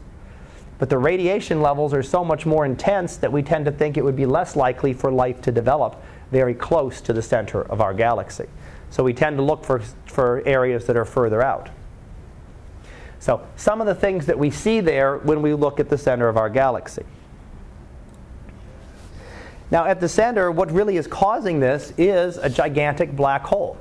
but 0.78 0.88
the 0.88 0.98
radiation 0.98 1.60
levels 1.60 1.92
are 1.92 2.04
so 2.04 2.24
much 2.24 2.46
more 2.46 2.64
intense 2.64 3.16
that 3.16 3.32
we 3.32 3.42
tend 3.42 3.64
to 3.64 3.72
think 3.72 3.96
it 3.96 4.04
would 4.04 4.14
be 4.14 4.26
less 4.26 4.54
likely 4.54 4.92
for 4.92 5.10
life 5.10 5.42
to 5.42 5.50
develop 5.50 6.00
very 6.30 6.54
close 6.54 7.00
to 7.00 7.12
the 7.12 7.20
center 7.20 7.62
of 7.62 7.80
our 7.80 7.92
galaxy. 7.92 8.46
So 8.90 9.02
we 9.02 9.12
tend 9.12 9.38
to 9.38 9.42
look 9.42 9.64
for, 9.64 9.80
for 10.06 10.46
areas 10.46 10.84
that 10.84 10.96
are 10.96 11.04
further 11.04 11.42
out. 11.42 11.70
So, 13.18 13.44
some 13.56 13.80
of 13.80 13.88
the 13.88 13.94
things 13.96 14.26
that 14.26 14.38
we 14.38 14.50
see 14.52 14.78
there 14.78 15.18
when 15.18 15.42
we 15.42 15.52
look 15.54 15.80
at 15.80 15.88
the 15.88 15.98
center 15.98 16.28
of 16.28 16.36
our 16.36 16.48
galaxy. 16.48 17.02
Now, 19.70 19.86
at 19.86 20.00
the 20.00 20.08
center, 20.08 20.50
what 20.50 20.70
really 20.70 20.96
is 20.96 21.06
causing 21.06 21.60
this 21.60 21.92
is 21.96 22.36
a 22.36 22.50
gigantic 22.50 23.16
black 23.16 23.44
hole. 23.44 23.78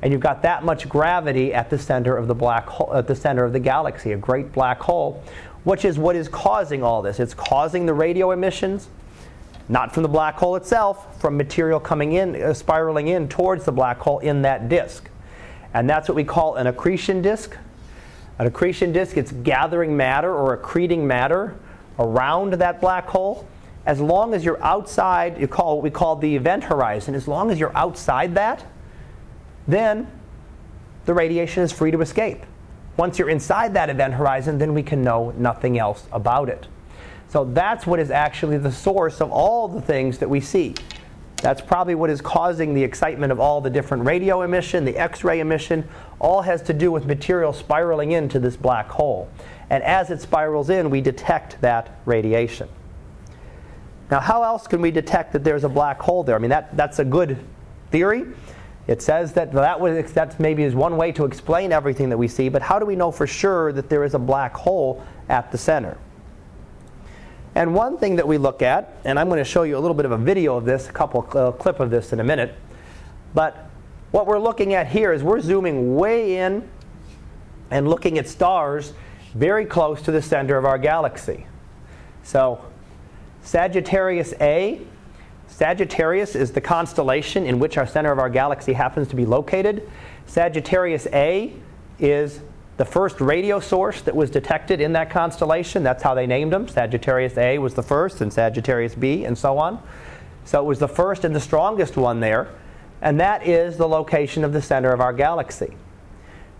and 0.03 0.13
you've 0.13 0.21
got 0.21 0.43
that 0.43 0.65
much 0.65 0.89
gravity 0.89 1.55
at 1.55 1.71
the 1.71 1.79
center 1.79 2.17
of 2.17 2.27
the 2.27 2.35
black 2.35 2.67
hole, 2.67 2.93
at 2.95 3.07
the 3.07 3.15
center 3.15 3.45
of 3.45 3.53
the 3.53 3.61
galaxy, 3.61 4.13
a 4.13 4.17
great 4.17 4.53
black 4.53 4.81
hole, 4.81 5.23
which 5.65 5.85
is 5.85 5.99
what 5.99 6.17
is 6.17 6.29
causing 6.29 6.83
all 6.83 7.03
this. 7.03 7.21
It's 7.21 7.35
causing 7.35 7.87
the 7.87 7.95
radio 7.95 8.33
emissions, 8.33 8.89
not 9.69 9.95
from 9.95 10.03
the 10.03 10.09
black 10.09 10.37
hole 10.37 10.57
itself, 10.57 11.21
from 11.21 11.37
material 11.37 11.79
coming 11.79 12.13
in, 12.13 12.41
uh, 12.41 12.53
spiraling 12.53 13.09
in 13.09 13.29
towards 13.29 13.65
the 13.65 13.73
black 13.73 13.99
hole 13.99 14.19
in 14.19 14.43
that 14.43 14.69
disk. 14.69 15.09
And 15.75 15.89
that's 15.89 16.09
what 16.09 16.17
we 16.17 16.25
call 16.25 16.57
an 16.57 16.67
accretion 16.67 17.23
disk. 17.23 17.57
An 18.39 18.47
accretion 18.47 18.93
disk, 18.93 19.17
it's 19.17 19.33
gathering 19.33 19.97
matter 19.97 20.35
or 20.35 20.57
accreting 20.57 21.01
matter 21.01 21.55
around 21.99 22.55
that 22.55 22.81
black 22.81 23.07
hole. 23.07 23.47
As 23.87 24.01
long 24.01 24.35
as 24.35 24.45
you're 24.45 24.63
outside, 24.63 25.41
you 25.41 25.49
call 25.49 25.77
what 25.77 25.85
we 25.85 25.91
call 25.91 26.17
the 26.17 26.35
event 26.37 26.65
horizon, 26.65 27.15
as 27.15 27.27
long 27.27 27.51
as 27.51 27.59
you're 27.59 27.77
outside 27.77 28.35
that, 28.35 28.65
then 29.67 30.11
the 31.05 31.15
radiation 31.15 31.63
is 31.63 31.73
free 31.73 31.91
to 31.91 32.01
escape. 32.01 32.45
Once 32.97 33.19
you're 33.19 33.31
inside 33.31 33.75
that 33.75 33.89
event 33.89 34.15
horizon, 34.15 34.59
then 34.59 34.75
we 34.75 34.83
can 34.83 35.03
know 35.03 35.31
nothing 35.37 35.79
else 35.79 36.07
about 36.13 36.49
it. 36.49 36.67
So 37.29 37.45
that's 37.45 37.87
what 37.87 37.99
is 37.99 38.11
actually 38.11 38.59
the 38.59 38.73
source 38.73 39.21
of 39.21 39.31
all 39.31 39.67
the 39.67 39.81
things 39.81 40.19
that 40.19 40.29
we 40.29 40.41
see. 40.41 40.75
That's 41.37 41.61
probably 41.61 41.95
what 41.95 42.11
is 42.11 42.21
causing 42.21 42.75
the 42.75 42.85
excitement 42.85 43.33
of 43.33 43.41
all 43.41 43.61
the 43.61 43.71
different 43.71 44.05
radio 44.05 44.43
emission, 44.43 44.85
the 44.85 44.97
X 44.97 45.25
ray 45.25 45.41
emission, 45.41 45.89
all 46.21 46.43
has 46.43 46.63
to 46.63 46.73
do 46.73 46.93
with 46.93 47.07
material 47.07 47.53
spiraling 47.53 48.13
into 48.13 48.39
this 48.39 48.57
black 48.57 48.89
hole. 48.89 49.29
And 49.71 49.83
as 49.83 50.11
it 50.11 50.21
spirals 50.21 50.71
in, 50.71 50.91
we 50.91 51.01
detect 51.01 51.61
that 51.63 51.99
radiation. 52.05 52.69
Now, 54.11 54.21
how 54.21 54.43
else 54.43 54.67
can 54.67 54.83
we 54.83 54.91
detect 54.91 55.33
that 55.33 55.43
there's 55.43 55.65
a 55.65 55.69
black 55.69 55.99
hole 56.01 56.23
there? 56.23 56.37
I 56.37 56.39
mean, 56.39 56.51
that, 56.51 56.77
that's 56.77 56.99
a 56.99 57.05
good 57.05 57.39
theory. 57.91 58.27
It 58.87 59.01
says 59.01 59.33
that 59.35 59.53
that 59.53 59.79
was, 59.79 60.13
that 60.13 60.41
maybe 60.41 60.65
is 60.65 60.75
one 60.75 60.97
way 60.97 61.13
to 61.13 61.25
explain 61.25 61.73
everything 61.73 62.09
that 62.09 62.19
we 62.19 62.27
see, 62.27 62.49
but 62.49 62.63
how 62.63 62.79
do 62.79 62.87
we 62.87 62.97
know 62.97 63.13
for 63.13 63.27
sure 63.27 63.73
that 63.73 63.89
there 63.89 64.03
is 64.03 64.15
a 64.15 64.19
black 64.19 64.55
hole 64.55 65.05
at 65.29 65.53
the 65.53 65.59
center? 65.59 65.97
And 67.55 67.75
one 67.75 67.99
thing 67.99 68.17
that 68.17 68.27
we 68.27 68.39
look 68.39 68.63
at, 68.63 68.97
and 69.05 69.19
I'm 69.19 69.29
going 69.29 69.39
to 69.39 69.45
show 69.45 69.63
you 69.63 69.77
a 69.77 69.81
little 69.81 69.95
bit 69.95 70.07
of 70.07 70.13
a 70.13 70.19
video 70.19 70.57
of 70.57 70.65
this, 70.65 70.89
a 70.89 70.93
couple 70.93 71.23
clip 71.23 71.81
of 71.81 71.91
this 71.91 72.13
in 72.13 72.21
a 72.21 72.25
minute, 72.25 72.55
but 73.35 73.71
what 74.11 74.27
we're 74.27 74.39
looking 74.39 74.75
at 74.75 74.89
here 74.89 75.13
is 75.13 75.23
we're 75.23 75.41
zooming 75.41 75.95
way 75.95 76.39
in 76.39 76.69
and 77.71 77.89
looking 77.89 78.19
at 78.19 78.27
stars 78.29 78.93
very 79.35 79.65
close 79.65 80.03
to 80.03 80.13
the 80.13 80.21
center 80.21 80.59
of 80.59 80.65
our 80.65 80.77
galaxy. 80.77 81.47
So, 82.23 82.63
Sagittarius 83.43 84.35
A, 84.41 84.81
Sagittarius 85.53 86.35
is 86.35 86.53
the 86.53 86.63
constellation 86.63 87.45
in 87.45 87.59
which 87.59 87.77
our 87.77 87.87
center 87.87 88.11
of 88.11 88.19
our 88.19 88.31
galaxy 88.31 88.73
happens 88.73 89.07
to 89.09 89.17
be 89.17 89.27
located. 89.27 89.89
Sagittarius 90.25 91.07
A 91.13 91.53
is 91.99 92.41
the 92.79 92.87
first 92.87 93.21
radio 93.21 93.61
source 93.61 94.01
that 94.01 94.17
was 94.17 94.31
detected 94.31 94.81
in 94.81 94.95
that 94.95 95.11
constellation. 95.11 95.83
That's 95.83 96.03
how 96.03 96.15
they 96.15 96.27
named 96.27 96.55
them. 96.55 96.69
Sagittarius 96.69 97.37
A 97.37 97.59
was 97.59 97.75
the 97.75 97.83
first, 97.83 98.23
and 98.23 98.33
Sagittarius 98.33 98.95
B, 98.95 99.27
and 99.27 99.37
so 99.37 99.59
on. 99.59 99.83
So 100.47 100.59
it 100.59 100.65
was 100.65 100.79
the 100.79 100.89
first 100.89 101.23
and 101.23 101.37
the 101.37 101.41
strongest 101.41 101.99
one 101.99 102.21
there, 102.21 102.49
and 103.03 103.21
that 103.21 103.47
is 103.47 103.77
the 103.77 103.87
location 103.87 104.45
of 104.45 104.55
the 104.55 104.63
center 104.63 104.91
of 104.91 105.03
our 105.03 105.13
galaxy. 105.13 105.77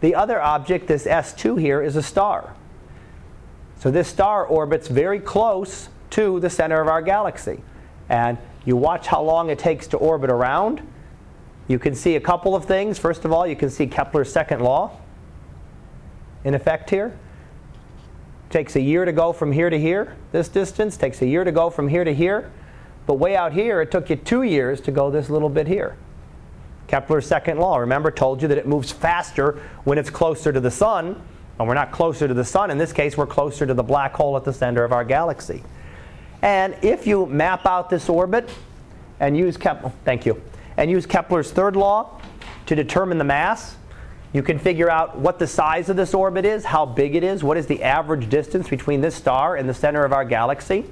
The 0.01 0.15
other 0.15 0.41
object, 0.41 0.87
this 0.87 1.07
S2 1.07 1.59
here, 1.59 1.81
is 1.81 1.97
a 1.97 2.03
star. 2.03 2.55
So 3.79 3.91
this 3.91 4.07
star 4.07 4.45
orbits 4.45 4.89
very 4.89 5.19
close 5.19 5.89
to 6.11 6.41
the 6.41 6.51
center 6.51 6.83
of 6.83 6.89
our 6.89 7.01
galaxy. 7.01 7.63
And 8.11 8.37
you 8.65 8.77
watch 8.77 9.07
how 9.07 9.23
long 9.23 9.51
it 9.51 9.59
takes 9.59 9.87
to 9.89 9.97
orbit 9.97 10.31
around. 10.31 10.83
You 11.69 11.79
can 11.79 11.95
see 11.95 12.17
a 12.17 12.21
couple 12.21 12.55
of 12.55 12.65
things. 12.65 12.99
First 12.99 13.25
of 13.25 13.33
all, 13.33 13.47
you 13.47 13.57
can 13.57 13.71
see 13.71 13.87
Kepler's 13.87 14.33
second 14.33 14.61
law 14.61 14.99
in 16.45 16.55
effect 16.55 16.91
here. 16.91 17.17
Takes 18.51 18.77
a 18.77 18.81
year 18.81 19.05
to 19.05 19.13
go 19.13 19.33
from 19.33 19.53
here 19.53 19.71
to 19.71 19.79
here, 19.79 20.17
this 20.31 20.49
distance. 20.49 20.97
Takes 20.97 21.23
a 21.23 21.27
year 21.27 21.45
to 21.45 21.53
go 21.53 21.71
from 21.71 21.89
here 21.89 22.05
to 22.05 22.15
here. 22.15 22.51
But 23.07 23.15
way 23.15 23.35
out 23.35 23.53
here, 23.53 23.81
it 23.81 23.91
took 23.91 24.11
you 24.11 24.17
two 24.17 24.43
years 24.43 24.81
to 24.83 24.93
go 24.93 25.11
this 25.11 25.31
little 25.31 25.49
bit 25.49 25.67
here. 25.67 25.97
Kepler's 26.87 27.27
second 27.27 27.59
law, 27.59 27.79
remember, 27.79 28.11
told 28.11 28.43
you 28.43 28.49
that 28.49 28.59
it 28.59 28.67
moves 28.67 28.93
faster 28.93 29.61
when 29.85 29.97
it's 29.99 30.11
closer 30.11 30.53
to 30.53 30.61
the 30.61 30.71
sun. 30.71 31.21
And 31.59 31.69
we're 31.69 31.75
not 31.75 31.93
closer 31.93 32.29
to 32.29 32.35
the 32.35 32.45
sun. 32.45 32.71
In 32.71 32.79
this 32.79 32.93
case, 32.93 33.17
we're 33.17 33.27
closer 33.27 33.67
to 33.67 33.75
the 33.75 33.83
black 33.83 34.15
hole 34.15 34.37
at 34.37 34.45
the 34.45 34.53
center 34.53 34.85
of 34.85 34.93
our 34.93 35.05
galaxy. 35.05 35.63
And 36.43 36.77
if 36.83 37.07
you 37.07 37.27
map 37.27 37.65
out 37.67 37.89
this 37.89 38.09
orbit 38.09 38.51
and 39.21 39.37
use 39.37 39.57
Kepler, 39.57 39.91
oh, 39.91 39.99
thank 40.05 40.27
you, 40.27 40.43
and 40.77 40.91
use 40.91 41.07
Kepler's 41.07 41.53
third 41.53 41.77
law 41.77 42.21
to 42.67 42.75
determine 42.75 43.19
the 43.19 43.25
mass, 43.25 43.77
you 44.33 44.43
can 44.43 44.59
figure 44.59 44.91
out 44.91 45.19
what 45.19 45.39
the 45.39 45.47
size 45.47 45.89
of 45.89 45.97
this 45.97 46.15
orbit 46.15 46.45
is, 46.45 46.65
how 46.65 46.87
big 46.87 47.15
it 47.15 47.23
is, 47.23 47.45
what 47.45 47.57
is 47.57 47.67
the 47.67 47.83
average 47.83 48.29
distance 48.29 48.69
between 48.69 49.01
this 49.01 49.15
star 49.15 49.57
and 49.57 49.69
the 49.69 49.75
center 49.75 50.05
of 50.05 50.13
our 50.13 50.25
galaxy. 50.25 50.85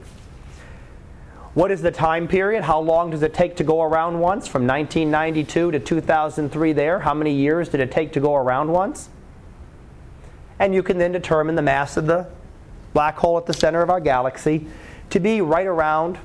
What 1.54 1.72
is 1.72 1.82
the 1.82 1.90
time 1.90 2.28
period? 2.28 2.62
How 2.62 2.78
long 2.78 3.10
does 3.10 3.22
it 3.22 3.34
take 3.34 3.56
to 3.56 3.64
go 3.64 3.82
around 3.82 4.20
once? 4.20 4.46
From 4.46 4.68
1992 4.68 5.72
to 5.72 5.80
2003 5.80 6.72
there. 6.74 7.00
How 7.00 7.12
many 7.12 7.34
years 7.34 7.68
did 7.70 7.80
it 7.80 7.90
take 7.90 8.12
to 8.12 8.20
go 8.20 8.36
around 8.36 8.70
once? 8.70 9.08
And 10.60 10.72
you 10.74 10.84
can 10.84 10.98
then 10.98 11.10
determine 11.10 11.56
the 11.56 11.62
mass 11.62 11.96
of 11.96 12.06
the 12.06 12.28
black 12.92 13.16
hole 13.16 13.36
at 13.36 13.46
the 13.46 13.54
center 13.54 13.82
of 13.82 13.90
our 13.90 14.00
galaxy 14.00 14.68
to 15.10 15.20
be 15.20 15.40
right 15.40 15.66
around 15.66 16.18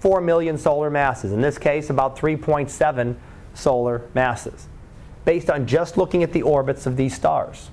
4 0.00 0.20
million 0.20 0.56
solar 0.56 0.90
masses. 0.90 1.32
In 1.32 1.40
this 1.40 1.58
case, 1.58 1.90
about 1.90 2.16
3.7 2.16 3.16
solar 3.54 4.02
masses, 4.14 4.68
based 5.24 5.50
on 5.50 5.66
just 5.66 5.96
looking 5.96 6.22
at 6.22 6.32
the 6.32 6.42
orbits 6.42 6.86
of 6.86 6.96
these 6.96 7.14
stars. 7.14 7.70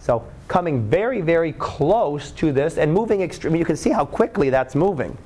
So, 0.00 0.24
coming 0.48 0.88
very, 0.88 1.20
very 1.20 1.52
close 1.52 2.30
to 2.32 2.52
this 2.52 2.76
and 2.76 2.92
moving 2.92 3.22
extremely, 3.22 3.58
you 3.58 3.64
can 3.64 3.76
see 3.76 3.90
how 3.90 4.04
quickly 4.04 4.50
that's 4.50 4.74
moving. 4.74 5.16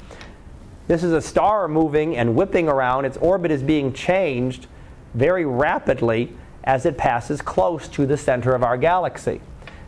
This 0.87 1.03
is 1.03 1.13
a 1.13 1.21
star 1.21 1.69
moving 1.69 2.17
and 2.17 2.37
whipping 2.37 2.69
around. 2.69 3.05
Its 3.05 3.17
orbit 3.19 3.51
is 3.51 3.63
being 3.63 3.93
changed 3.93 4.67
very 5.15 5.45
rapidly 5.45 6.33
as 6.65 6.87
it 6.87 6.97
passes 6.97 7.43
close 7.43 7.89
to 7.89 8.07
the 8.07 8.17
center 8.17 8.55
of 8.55 8.63
our 8.63 8.77
galaxy. 8.77 9.41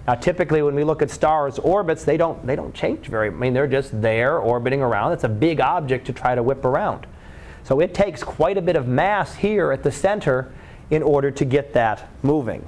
Now, 0.06 0.14
typically, 0.14 0.62
when 0.62 0.74
we 0.74 0.84
look 0.84 1.02
at 1.02 1.10
stars' 1.10 1.58
orbits, 1.58 2.04
they 2.04 2.16
don't, 2.16 2.44
they 2.46 2.56
don't 2.56 2.74
change 2.74 3.06
very. 3.06 3.28
I 3.28 3.30
mean, 3.30 3.52
they're 3.52 3.66
just 3.66 4.00
there 4.00 4.38
orbiting 4.38 4.82
around. 4.82 5.12
It's 5.12 5.24
a 5.24 5.28
big 5.28 5.60
object 5.60 6.06
to 6.06 6.12
try 6.12 6.34
to 6.34 6.42
whip 6.42 6.64
around. 6.64 7.06
So 7.64 7.80
it 7.80 7.94
takes 7.94 8.22
quite 8.22 8.56
a 8.56 8.62
bit 8.62 8.76
of 8.76 8.88
mass 8.88 9.34
here 9.34 9.72
at 9.72 9.82
the 9.82 9.92
center 9.92 10.52
in 10.90 11.02
order 11.02 11.30
to 11.30 11.44
get 11.44 11.72
that 11.74 12.08
moving. 12.22 12.64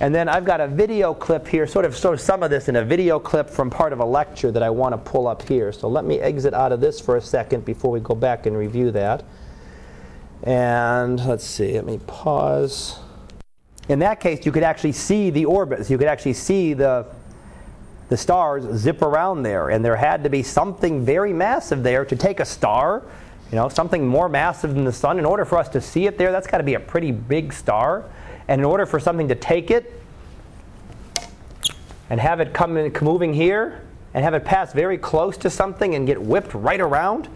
And 0.00 0.14
then 0.14 0.28
I've 0.28 0.44
got 0.44 0.60
a 0.60 0.66
video 0.66 1.14
clip 1.14 1.46
here, 1.46 1.66
sort 1.66 1.84
of, 1.84 1.96
sort 1.96 2.14
of 2.14 2.20
some 2.20 2.42
of 2.42 2.50
this 2.50 2.68
in 2.68 2.76
a 2.76 2.84
video 2.84 3.18
clip 3.18 3.48
from 3.48 3.70
part 3.70 3.92
of 3.92 4.00
a 4.00 4.04
lecture 4.04 4.50
that 4.50 4.62
I 4.62 4.70
want 4.70 4.92
to 4.92 4.98
pull 4.98 5.28
up 5.28 5.46
here. 5.46 5.72
So 5.72 5.88
let 5.88 6.04
me 6.04 6.18
exit 6.18 6.54
out 6.54 6.72
of 6.72 6.80
this 6.80 7.00
for 7.00 7.16
a 7.16 7.22
second 7.22 7.64
before 7.64 7.90
we 7.90 8.00
go 8.00 8.14
back 8.14 8.46
and 8.46 8.56
review 8.56 8.90
that. 8.92 9.24
And 10.42 11.24
let's 11.24 11.44
see, 11.44 11.74
let 11.74 11.86
me 11.86 12.00
pause. 12.06 12.98
In 13.92 13.98
that 13.98 14.20
case, 14.20 14.46
you 14.46 14.52
could 14.52 14.62
actually 14.62 14.92
see 14.92 15.28
the 15.28 15.44
orbits. 15.44 15.90
You 15.90 15.98
could 15.98 16.06
actually 16.06 16.32
see 16.32 16.72
the, 16.72 17.06
the 18.08 18.16
stars 18.16 18.64
zip 18.78 19.02
around 19.02 19.42
there. 19.42 19.68
And 19.68 19.84
there 19.84 19.96
had 19.96 20.24
to 20.24 20.30
be 20.30 20.42
something 20.42 21.04
very 21.04 21.34
massive 21.34 21.82
there 21.82 22.06
to 22.06 22.16
take 22.16 22.40
a 22.40 22.44
star, 22.46 23.02
you 23.50 23.56
know, 23.56 23.68
something 23.68 24.08
more 24.08 24.30
massive 24.30 24.74
than 24.74 24.84
the 24.84 24.92
sun. 24.92 25.18
In 25.18 25.26
order 25.26 25.44
for 25.44 25.58
us 25.58 25.68
to 25.70 25.80
see 25.82 26.06
it 26.06 26.16
there, 26.16 26.32
that's 26.32 26.46
got 26.46 26.56
to 26.58 26.64
be 26.64 26.72
a 26.72 26.80
pretty 26.80 27.10
big 27.10 27.52
star. 27.52 28.04
And 28.48 28.62
in 28.62 28.64
order 28.64 28.86
for 28.86 28.98
something 28.98 29.28
to 29.28 29.34
take 29.34 29.70
it 29.70 30.00
and 32.08 32.18
have 32.18 32.40
it 32.40 32.54
come 32.54 32.78
in, 32.78 32.94
moving 33.02 33.34
here 33.34 33.86
and 34.14 34.24
have 34.24 34.32
it 34.32 34.42
pass 34.42 34.72
very 34.72 34.96
close 34.96 35.36
to 35.36 35.50
something 35.50 35.94
and 35.94 36.06
get 36.06 36.20
whipped 36.20 36.54
right 36.54 36.80
around, 36.80 37.28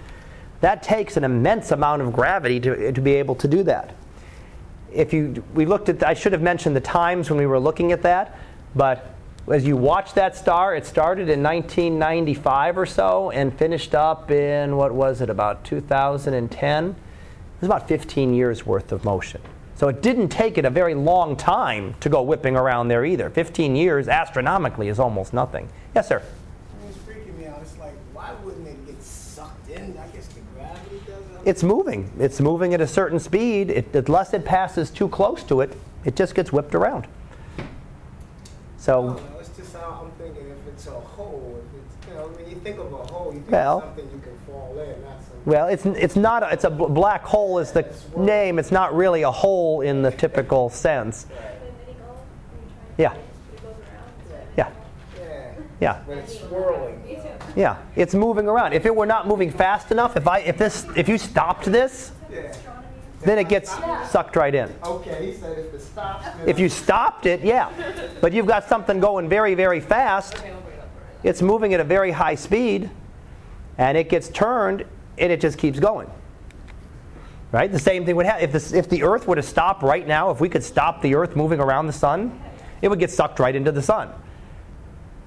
that 0.63 0.83
takes 0.83 1.19
an 1.19 1.25
immense 1.25 1.71
amount 1.71 2.01
of 2.01 2.15
gravity 2.15 2.61
to, 2.61 2.93
to 2.93 3.01
be 3.03 3.13
able 3.13 3.35
to 3.35 3.47
do 3.47 3.63
that. 3.65 3.95
If 4.97 5.13
you, 5.13 5.45
we 5.55 5.67
looked 5.67 5.91
at, 5.91 6.03
I 6.03 6.15
should 6.15 6.33
have 6.33 6.41
mentioned 6.41 6.75
the 6.75 6.81
times 6.81 7.29
when 7.29 7.39
we 7.39 7.47
were 7.47 7.61
looking 7.61 7.93
at 7.93 8.03
that, 8.03 8.39
but 8.75 9.15
as 9.53 9.67
you 9.67 9.77
watch 9.77 10.15
that 10.15 10.35
star, 10.35 10.75
it 10.75 10.87
started 10.87 11.29
in 11.29 11.43
1995 11.43 12.79
or 12.79 12.87
so 12.87 13.31
and 13.31 13.57
finished 13.57 13.95
up 13.95 14.31
in, 14.31 14.77
what 14.77 14.93
was 14.93 15.21
it, 15.21 15.29
about 15.29 15.65
2010? 15.65 16.85
It 16.89 16.95
was 17.61 17.69
about 17.69 17.87
15 17.87 18.35
years 18.35 18.65
worth 18.65 18.91
of 18.91 19.05
motion. 19.05 19.41
So 19.77 19.89
it 19.89 20.01
didn't 20.01 20.31
take 20.31 20.57
it 20.57 20.65
a 20.65 20.71
very 20.71 20.95
long 20.95 21.37
time 21.37 21.95
to 22.01 22.09
go 22.09 22.23
whipping 22.23 22.57
around 22.57 22.89
there 22.89 23.05
either. 23.05 23.29
15 23.29 23.77
years 23.77 24.09
astronomically 24.09 24.89
is 24.89 24.99
almost 24.99 25.35
nothing. 25.35 25.69
Yes, 25.95 26.09
sir. 26.09 26.23
I 26.23 26.81
mean, 26.81 26.89
it's 26.89 26.99
freaking 26.99 27.39
me 27.39 27.47
out. 27.47 27.61
It's 27.61 27.79
like, 27.79 27.95
why 28.15 28.33
wouldn't 28.43 28.67
it 28.67 28.87
get 28.87 29.03
sucked 29.03 29.69
in? 29.69 29.97
I 29.99 30.09
guess 30.09 30.27
the 30.29 30.41
gravity 30.55 31.03
does 31.07 31.23
it. 31.31 31.36
It's 31.47 31.63
moving. 31.63 32.11
It's 32.19 32.41
moving 32.41 32.75
at 32.75 32.81
a 32.81 32.89
certain 32.89 33.21
speed. 33.21 33.71
It, 33.71 33.95
unless 33.95 34.35
it 34.35 34.45
passes 34.45 34.91
too 34.91 35.09
close 35.09 35.45
to 35.45 35.61
it, 35.61 35.77
it 36.05 36.17
just 36.17 36.35
gets 36.35 36.53
whipped 36.53 36.75
around. 36.75 37.07
So, 38.77 39.15
don't. 39.15 39.41
It's 39.41 39.57
just 39.57 39.73
how 39.75 40.03
I'm 40.05 40.11
thinking. 40.23 40.49
If 40.51 40.75
it's 40.75 40.87
a 40.89 40.91
hole, 40.91 41.63
it's, 41.77 42.09
you 42.09 42.15
know, 42.15 42.27
when 42.27 42.51
you 42.51 42.57
think 42.57 42.79
of 42.79 42.93
a 42.93 42.97
hole, 42.97 43.33
you 43.33 43.39
think 43.39 43.53
Well- 43.53 43.79
of 43.79 43.85
something 43.85 44.11
you 44.13 44.21
can 44.21 44.39
fall 44.47 44.77
in, 44.79 45.03
not 45.03 45.17
well, 45.47 45.69
it's, 45.69 45.87
it's 45.87 46.17
not, 46.17 46.43
a, 46.43 46.53
it's 46.53 46.65
a 46.65 46.71
bl- 46.71 46.87
black 46.87 47.23
hole 47.23 47.61
is 47.61 47.71
the 47.71 47.87
name. 48.17 48.59
It's 48.59 48.73
not 48.73 48.97
really 48.97 49.23
a 49.23 49.31
hole 49.31 49.81
in 49.81 50.03
the 50.03 50.11
typical 50.11 50.71
sense. 50.71 51.27
Yeah. 52.99 53.15
Yeah. 53.15 53.15
Yeah. 55.81 55.95
Yeah. 55.95 56.03
When 56.05 56.19
it's 56.19 56.39
swirling. 56.39 57.03
Yeah. 57.55 57.77
It's 57.95 58.15
moving 58.15 58.49
around. 58.49 58.73
If 58.73 58.87
it 58.87 58.95
were 58.95 59.07
not 59.07 59.27
moving 59.27 59.51
fast 59.51 59.91
enough, 59.91 60.17
if 60.17 60.27
I, 60.27 60.41
if 60.41 60.59
this, 60.59 60.87
if 60.97 61.09
you 61.09 61.19
stopped 61.19 61.67
this, 61.67 62.13
Yeah. 62.31 62.55
then 63.23 63.39
it 63.39 63.49
gets 63.49 63.71
sucked 64.11 64.37
right 64.37 64.55
in. 64.55 64.75
Okay, 64.85 65.27
he 65.27 65.39
said 65.39 65.59
if 65.59 65.75
it 65.75 65.81
stops. 65.81 66.27
If 66.47 66.59
you 66.59 66.69
stopped 66.69 67.27
it, 67.27 67.41
yeah. 67.43 67.71
But 68.21 68.33
you've 68.33 68.47
got 68.47 68.69
something 68.69 69.01
going 69.01 69.29
very, 69.29 69.55
very 69.55 69.81
fast. 69.81 70.43
It's 71.23 71.43
moving 71.43 71.75
at 71.75 71.81
a 71.81 71.85
very 71.85 72.11
high 72.13 72.37
speed, 72.37 72.91
and 73.79 73.99
it 73.99 74.09
gets 74.09 74.29
turned, 74.29 74.85
and 75.19 75.33
it 75.33 75.41
just 75.41 75.59
keeps 75.59 75.81
going. 75.81 76.11
Right? 77.53 77.71
The 77.71 77.79
same 77.79 78.05
thing 78.05 78.17
would 78.17 78.27
happen 78.27 78.45
if, 78.45 78.53
this, 78.53 78.73
if 78.73 78.89
the 78.89 79.03
Earth 79.03 79.27
were 79.27 79.37
to 79.37 79.43
stop 79.43 79.83
right 79.83 80.07
now. 80.07 80.31
If 80.31 80.41
we 80.41 80.49
could 80.49 80.65
stop 80.65 81.01
the 81.01 81.15
Earth 81.15 81.37
moving 81.37 81.61
around 81.61 81.87
the 81.87 81.93
sun, 81.93 82.39
it 82.83 82.89
would 82.89 82.99
get 82.99 83.11
sucked 83.11 83.39
right 83.39 83.55
into 83.55 83.73
the 83.73 83.83
sun. 83.83 84.13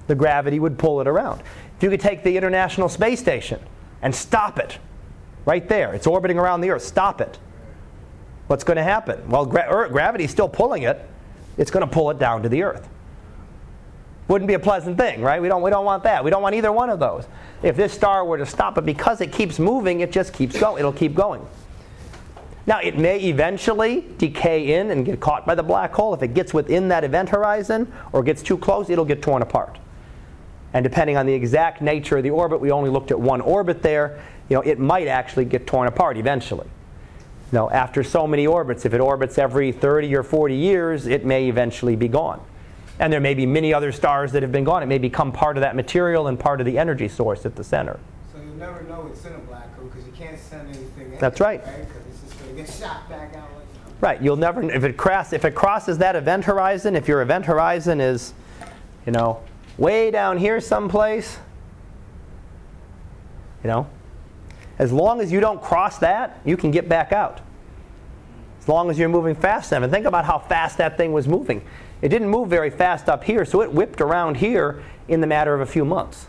The 0.06 0.14
gravity 0.14 0.58
would 0.58 0.78
pull 0.78 1.00
it 1.00 1.06
around. 1.06 1.40
If 1.76 1.82
you 1.82 1.90
could 1.90 2.00
take 2.00 2.22
the 2.22 2.36
International 2.36 2.88
Space 2.88 3.20
Station 3.20 3.60
and 4.02 4.14
stop 4.14 4.58
it 4.58 4.78
right 5.44 5.68
there, 5.68 5.94
it's 5.94 6.06
orbiting 6.06 6.38
around 6.38 6.60
the 6.60 6.70
Earth. 6.70 6.82
Stop 6.82 7.20
it 7.20 7.38
what's 8.50 8.64
going 8.64 8.76
to 8.76 8.82
happen? 8.82 9.28
Well, 9.28 9.46
gra- 9.46 9.88
gravity's 9.88 10.32
still 10.32 10.48
pulling 10.48 10.82
it. 10.82 11.08
It's 11.56 11.70
going 11.70 11.86
to 11.86 11.92
pull 11.92 12.10
it 12.10 12.18
down 12.18 12.42
to 12.42 12.48
the 12.48 12.64
earth. 12.64 12.88
Wouldn't 14.26 14.48
be 14.48 14.54
a 14.54 14.58
pleasant 14.58 14.98
thing, 14.98 15.22
right? 15.22 15.40
We 15.40 15.46
don't, 15.46 15.62
we 15.62 15.70
don't 15.70 15.84
want 15.84 16.02
that. 16.02 16.24
We 16.24 16.32
don't 16.32 16.42
want 16.42 16.56
either 16.56 16.72
one 16.72 16.90
of 16.90 16.98
those. 16.98 17.26
If 17.62 17.76
this 17.76 17.92
star 17.92 18.24
were 18.24 18.38
to 18.38 18.46
stop, 18.46 18.74
but 18.74 18.84
because 18.84 19.20
it 19.20 19.32
keeps 19.32 19.60
moving, 19.60 20.00
it 20.00 20.10
just 20.10 20.32
keeps 20.32 20.58
going. 20.58 20.80
It'll 20.80 20.92
keep 20.92 21.14
going. 21.14 21.46
Now, 22.66 22.80
it 22.80 22.98
may 22.98 23.20
eventually 23.20 24.04
decay 24.18 24.74
in 24.74 24.90
and 24.90 25.06
get 25.06 25.20
caught 25.20 25.46
by 25.46 25.54
the 25.54 25.62
black 25.62 25.92
hole. 25.92 26.12
If 26.12 26.22
it 26.24 26.34
gets 26.34 26.52
within 26.52 26.88
that 26.88 27.04
event 27.04 27.28
horizon 27.28 27.92
or 28.12 28.20
gets 28.24 28.42
too 28.42 28.58
close, 28.58 28.90
it'll 28.90 29.04
get 29.04 29.22
torn 29.22 29.42
apart. 29.42 29.78
And 30.72 30.84
depending 30.84 31.16
on 31.16 31.26
the 31.26 31.32
exact 31.32 31.82
nature 31.82 32.18
of 32.18 32.22
the 32.22 32.30
orbit, 32.30 32.60
we 32.60 32.70
only 32.70 32.90
looked 32.90 33.10
at 33.10 33.18
one 33.18 33.40
orbit 33.40 33.82
there, 33.82 34.22
you 34.48 34.56
know, 34.56 34.62
it 34.62 34.78
might 34.78 35.08
actually 35.08 35.44
get 35.44 35.66
torn 35.66 35.88
apart 35.88 36.16
eventually. 36.16 36.66
You 36.66 37.58
know, 37.58 37.70
after 37.70 38.04
so 38.04 38.26
many 38.26 38.46
orbits, 38.46 38.84
if 38.84 38.94
it 38.94 39.00
orbits 39.00 39.38
every 39.38 39.72
30 39.72 40.14
or 40.14 40.22
40 40.22 40.54
years, 40.54 41.06
it 41.06 41.24
may 41.24 41.48
eventually 41.48 41.96
be 41.96 42.06
gone. 42.06 42.40
And 43.00 43.12
there 43.12 43.20
may 43.20 43.34
be 43.34 43.46
many 43.46 43.74
other 43.74 43.90
stars 43.92 44.30
that 44.32 44.42
have 44.42 44.52
been 44.52 44.64
gone. 44.64 44.82
It 44.82 44.86
may 44.86 44.98
become 44.98 45.32
part 45.32 45.56
of 45.56 45.62
that 45.62 45.74
material 45.74 46.28
and 46.28 46.38
part 46.38 46.60
of 46.60 46.66
the 46.66 46.78
energy 46.78 47.08
source 47.08 47.46
at 47.46 47.56
the 47.56 47.64
center. 47.64 47.98
So 48.32 48.38
you'll 48.38 48.54
never 48.56 48.82
know 48.82 49.08
it's 49.10 49.24
in 49.24 49.32
a 49.32 49.38
black 49.38 49.74
hole 49.76 49.86
because 49.86 50.06
you 50.06 50.12
can't 50.12 50.38
send 50.38 50.68
anything 50.68 51.12
in. 51.12 51.18
That's 51.18 51.40
right. 51.40 51.64
Because 51.64 52.02
it's 52.08 52.20
just 52.22 52.38
going 52.38 52.56
to 52.56 52.62
get 52.62 52.70
shot 52.78 53.08
back 53.08 53.34
out. 53.34 53.48
Right. 54.00 54.20
You'll 54.22 54.36
never 54.36 54.62
if 54.70 54.82
it 54.82 54.96
cross 54.96 55.32
if 55.32 55.44
it 55.44 55.54
crosses 55.54 55.98
that 55.98 56.16
event 56.16 56.44
horizon. 56.44 56.96
If 56.96 57.06
your 57.06 57.20
event 57.20 57.44
horizon 57.44 58.00
is, 58.00 58.32
you 59.04 59.12
know, 59.12 59.42
way 59.80 60.10
down 60.12 60.38
here 60.38 60.60
someplace, 60.60 61.38
you 63.64 63.68
know, 63.68 63.88
as 64.78 64.92
long 64.92 65.20
as 65.20 65.32
you 65.32 65.40
don't 65.40 65.60
cross 65.60 65.98
that, 65.98 66.40
you 66.44 66.56
can 66.56 66.70
get 66.70 66.88
back 66.88 67.12
out. 67.12 67.40
As 68.60 68.68
long 68.68 68.90
as 68.90 68.98
you're 68.98 69.08
moving 69.08 69.34
fast 69.34 69.72
enough. 69.72 69.84
And 69.84 69.92
think 69.92 70.06
about 70.06 70.24
how 70.24 70.38
fast 70.38 70.78
that 70.78 70.96
thing 70.96 71.12
was 71.12 71.26
moving. 71.26 71.62
It 72.02 72.10
didn't 72.10 72.28
move 72.28 72.48
very 72.48 72.70
fast 72.70 73.08
up 73.08 73.24
here, 73.24 73.44
so 73.44 73.62
it 73.62 73.72
whipped 73.72 74.00
around 74.00 74.36
here 74.36 74.82
in 75.08 75.20
the 75.20 75.26
matter 75.26 75.54
of 75.54 75.60
a 75.60 75.66
few 75.66 75.84
months. 75.84 76.26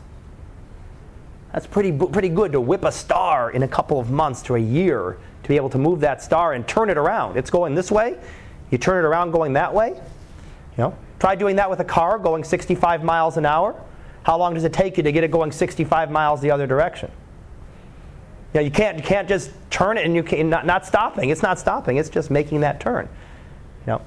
That's 1.53 1.67
pretty, 1.67 1.91
pretty 1.91 2.29
good 2.29 2.53
to 2.53 2.61
whip 2.61 2.83
a 2.83 2.91
star 2.91 3.51
in 3.51 3.63
a 3.63 3.67
couple 3.67 3.99
of 3.99 4.09
months 4.09 4.41
to 4.43 4.55
a 4.55 4.59
year 4.59 5.17
to 5.43 5.49
be 5.49 5.57
able 5.57 5.69
to 5.69 5.77
move 5.77 5.99
that 6.01 6.21
star 6.21 6.53
and 6.53 6.65
turn 6.67 6.89
it 6.89 6.97
around. 6.97 7.37
It's 7.37 7.49
going 7.49 7.75
this 7.75 7.91
way, 7.91 8.17
you 8.69 8.77
turn 8.77 9.03
it 9.03 9.07
around 9.07 9.31
going 9.31 9.53
that 9.53 9.73
way. 9.73 9.89
You 9.89 10.83
know, 10.83 10.97
try 11.21 11.35
doing 11.35 11.57
that 11.57 11.69
with 11.69 11.79
a 11.79 11.85
car 11.85 12.17
going 12.17 12.43
65 12.43 13.03
miles 13.03 13.37
an 13.37 13.45
hour. 13.45 13.79
How 14.23 14.39
long 14.39 14.55
does 14.55 14.63
it 14.63 14.73
take 14.73 14.97
you 14.97 15.03
to 15.03 15.11
get 15.11 15.23
it 15.23 15.29
going 15.29 15.51
65 15.51 16.09
miles 16.09 16.41
the 16.41 16.49
other 16.49 16.65
direction? 16.65 17.11
You, 18.55 18.59
know, 18.59 18.65
you 18.65 18.71
can't 18.71 18.97
you 18.97 19.03
can't 19.03 19.29
just 19.29 19.51
turn 19.69 19.99
it 19.99 20.05
and 20.05 20.15
you 20.15 20.23
can 20.23 20.49
not, 20.49 20.65
not 20.65 20.83
stopping. 20.83 21.29
It's 21.29 21.43
not 21.43 21.59
stopping. 21.59 21.97
It's 21.97 22.09
just 22.09 22.31
making 22.31 22.61
that 22.61 22.79
turn. 22.79 23.07
You 23.85 23.93
know, 23.93 24.01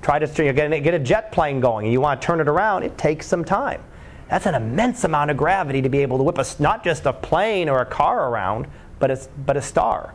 try 0.00 0.18
to 0.18 0.26
get, 0.26 0.82
get 0.82 0.94
a 0.94 0.98
jet 0.98 1.30
plane 1.30 1.60
going 1.60 1.84
and 1.84 1.92
you 1.92 2.00
want 2.00 2.22
to 2.22 2.26
turn 2.26 2.40
it 2.40 2.48
around. 2.48 2.84
It 2.84 2.96
takes 2.96 3.26
some 3.26 3.44
time. 3.44 3.82
That's 4.30 4.46
an 4.46 4.54
immense 4.54 5.04
amount 5.04 5.30
of 5.30 5.36
gravity 5.36 5.82
to 5.82 5.90
be 5.90 5.98
able 5.98 6.16
to 6.16 6.24
whip 6.24 6.38
a, 6.38 6.46
not 6.58 6.82
just 6.84 7.04
a 7.04 7.12
plane 7.12 7.68
or 7.68 7.82
a 7.82 7.86
car 7.86 8.30
around, 8.30 8.66
but 8.98 9.10
a, 9.10 9.28
but 9.44 9.58
a 9.58 9.62
star 9.62 10.14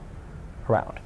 around. 0.67 0.99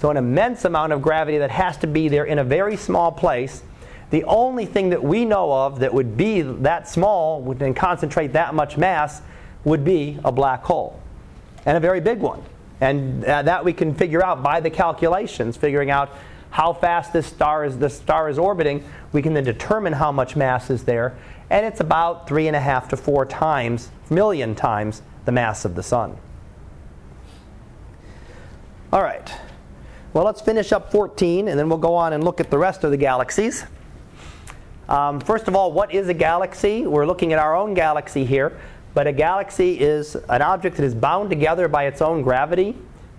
So, 0.00 0.10
an 0.10 0.16
immense 0.16 0.64
amount 0.64 0.92
of 0.92 1.02
gravity 1.02 1.38
that 1.38 1.52
has 1.52 1.76
to 1.78 1.86
be 1.86 2.08
there 2.08 2.24
in 2.24 2.40
a 2.40 2.44
very 2.44 2.76
small 2.76 3.12
place. 3.12 3.62
The 4.10 4.24
only 4.24 4.66
thing 4.66 4.90
that 4.90 5.02
we 5.02 5.24
know 5.24 5.52
of 5.52 5.80
that 5.80 5.92
would 5.92 6.16
be 6.16 6.42
that 6.42 6.88
small 6.88 7.50
and 7.60 7.74
concentrate 7.74 8.28
that 8.34 8.54
much 8.54 8.76
mass 8.76 9.20
would 9.64 9.84
be 9.84 10.18
a 10.24 10.30
black 10.30 10.62
hole, 10.62 11.00
and 11.64 11.76
a 11.76 11.80
very 11.80 12.00
big 12.00 12.20
one. 12.20 12.42
And 12.80 13.24
uh, 13.24 13.42
that 13.42 13.64
we 13.64 13.72
can 13.72 13.94
figure 13.94 14.24
out 14.24 14.42
by 14.42 14.60
the 14.60 14.70
calculations, 14.70 15.56
figuring 15.56 15.90
out 15.90 16.10
how 16.50 16.72
fast 16.72 17.12
this 17.12 17.26
star 17.26 17.64
is, 17.64 17.78
the 17.78 17.90
star 17.90 18.28
is 18.28 18.38
orbiting. 18.38 18.84
We 19.12 19.22
can 19.22 19.34
then 19.34 19.44
determine 19.44 19.92
how 19.92 20.12
much 20.12 20.36
mass 20.36 20.70
is 20.70 20.84
there, 20.84 21.16
and 21.50 21.66
it's 21.66 21.80
about 21.80 22.28
three 22.28 22.46
and 22.46 22.54
a 22.54 22.60
half 22.60 22.88
to 22.90 22.96
four 22.96 23.26
times, 23.26 23.90
million 24.08 24.54
times, 24.54 25.02
the 25.24 25.32
mass 25.32 25.64
of 25.64 25.74
the 25.74 25.82
sun. 25.82 26.16
All 28.92 29.02
right. 29.02 29.32
Well, 30.12 30.24
let's 30.24 30.40
finish 30.40 30.72
up 30.72 30.92
14, 30.92 31.48
and 31.48 31.58
then 31.58 31.68
we'll 31.68 31.78
go 31.78 31.94
on 31.94 32.12
and 32.12 32.22
look 32.22 32.40
at 32.40 32.50
the 32.50 32.58
rest 32.58 32.84
of 32.84 32.90
the 32.92 32.96
galaxies. 32.96 33.64
Um, 34.88 35.20
first 35.20 35.48
of 35.48 35.56
all, 35.56 35.72
what 35.72 35.92
is 35.92 36.08
a 36.08 36.14
galaxy? 36.14 36.86
We're 36.86 37.06
looking 37.06 37.32
at 37.32 37.38
our 37.38 37.56
own 37.56 37.74
galaxy 37.74 38.24
here, 38.24 38.58
but 38.94 39.06
a 39.06 39.12
galaxy 39.12 39.80
is 39.80 40.14
an 40.14 40.42
object 40.42 40.76
that 40.76 40.84
is 40.84 40.94
bound 40.94 41.28
together 41.28 41.66
by 41.66 41.86
its 41.86 42.00
own 42.00 42.22
gravity, 42.22 42.76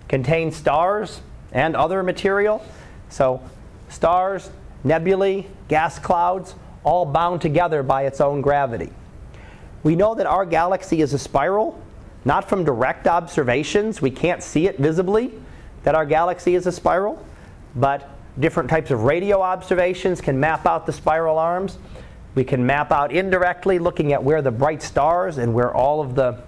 contains 0.07 0.55
stars 0.55 1.21
and 1.51 1.75
other 1.75 2.03
material. 2.03 2.65
So, 3.09 3.41
stars, 3.89 4.49
nebulae, 4.83 5.47
gas 5.67 5.99
clouds, 5.99 6.55
all 6.83 7.05
bound 7.05 7.41
together 7.41 7.83
by 7.83 8.05
its 8.05 8.21
own 8.21 8.39
gravity. 8.39 8.91
We 9.83 9.95
know 9.95 10.15
that 10.15 10.25
our 10.25 10.45
galaxy 10.45 11.01
is 11.01 11.13
a 11.13 11.19
spiral, 11.19 11.81
not 12.23 12.47
from 12.47 12.63
direct 12.63 13.07
observations. 13.07 14.01
We 14.01 14.11
can't 14.11 14.41
see 14.41 14.67
it 14.67 14.77
visibly 14.77 15.33
that 15.83 15.95
our 15.95 16.05
galaxy 16.05 16.55
is 16.55 16.65
a 16.65 16.71
spiral, 16.71 17.23
but 17.75 18.09
different 18.39 18.69
types 18.69 18.91
of 18.91 19.03
radio 19.03 19.41
observations 19.41 20.21
can 20.21 20.39
map 20.39 20.65
out 20.65 20.85
the 20.85 20.93
spiral 20.93 21.37
arms. 21.37 21.77
We 22.35 22.43
can 22.43 22.65
map 22.65 22.91
out 22.91 23.11
indirectly 23.11 23.79
looking 23.79 24.13
at 24.13 24.23
where 24.23 24.41
the 24.41 24.51
bright 24.51 24.83
stars 24.83 25.37
and 25.37 25.53
where 25.53 25.73
all 25.73 26.01
of 26.01 26.15
the 26.15 26.43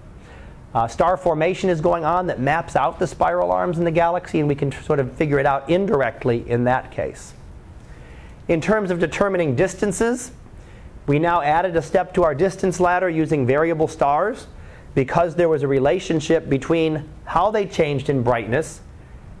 uh, 0.72 0.86
star 0.86 1.16
formation 1.16 1.68
is 1.68 1.80
going 1.80 2.04
on 2.04 2.28
that 2.28 2.38
maps 2.38 2.76
out 2.76 2.98
the 2.98 3.06
spiral 3.06 3.50
arms 3.50 3.78
in 3.78 3.84
the 3.84 3.90
galaxy, 3.90 4.38
and 4.38 4.48
we 4.48 4.54
can 4.54 4.70
sort 4.70 5.00
of 5.00 5.12
figure 5.14 5.38
it 5.40 5.46
out 5.46 5.68
indirectly 5.68 6.48
in 6.48 6.64
that 6.64 6.92
case. 6.92 7.34
In 8.46 8.60
terms 8.60 8.90
of 8.90 9.00
determining 9.00 9.56
distances, 9.56 10.30
we 11.06 11.18
now 11.18 11.42
added 11.42 11.76
a 11.76 11.82
step 11.82 12.14
to 12.14 12.22
our 12.22 12.34
distance 12.34 12.78
ladder 12.78 13.08
using 13.08 13.46
variable 13.46 13.88
stars 13.88 14.46
because 14.94 15.34
there 15.34 15.48
was 15.48 15.62
a 15.62 15.68
relationship 15.68 16.48
between 16.48 17.08
how 17.24 17.50
they 17.50 17.66
changed 17.66 18.08
in 18.08 18.22
brightness 18.22 18.80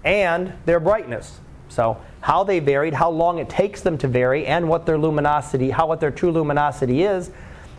and 0.04 0.52
their 0.64 0.80
brightness. 0.80 1.38
So, 1.68 2.00
how 2.20 2.44
they 2.44 2.58
varied, 2.58 2.94
how 2.94 3.10
long 3.10 3.38
it 3.38 3.48
takes 3.48 3.80
them 3.80 3.96
to 3.98 4.08
vary, 4.08 4.46
and 4.46 4.68
what 4.68 4.86
their 4.86 4.98
luminosity, 4.98 5.70
how 5.70 5.86
what 5.86 6.00
their 6.00 6.10
true 6.10 6.30
luminosity 6.30 7.02
is, 7.02 7.30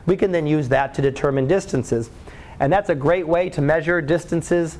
we 0.05 0.17
can 0.17 0.31
then 0.31 0.47
use 0.47 0.69
that 0.69 0.93
to 0.95 1.01
determine 1.01 1.47
distances. 1.47 2.09
And 2.59 2.71
that's 2.71 2.89
a 2.89 2.95
great 2.95 3.27
way 3.27 3.49
to 3.51 3.61
measure 3.61 4.01
distances 4.01 4.77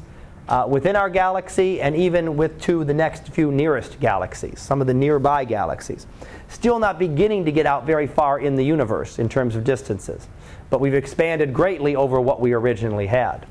uh, 0.47 0.65
within 0.67 0.95
our 0.95 1.09
galaxy 1.09 1.79
and 1.79 1.95
even 1.95 2.35
with 2.35 2.59
to 2.61 2.83
the 2.83 2.93
next 2.93 3.29
few 3.29 3.51
nearest 3.51 3.99
galaxies, 3.99 4.59
some 4.59 4.81
of 4.81 4.87
the 4.87 4.93
nearby 4.93 5.45
galaxies. 5.45 6.07
Still 6.49 6.79
not 6.79 6.99
beginning 6.99 7.45
to 7.45 7.51
get 7.51 7.65
out 7.65 7.85
very 7.85 8.07
far 8.07 8.39
in 8.39 8.55
the 8.55 8.65
universe 8.65 9.19
in 9.19 9.29
terms 9.29 9.55
of 9.55 9.63
distances, 9.63 10.27
but 10.69 10.81
we've 10.81 10.93
expanded 10.93 11.53
greatly 11.53 11.95
over 11.95 12.19
what 12.19 12.41
we 12.41 12.53
originally 12.53 13.07
had. 13.07 13.45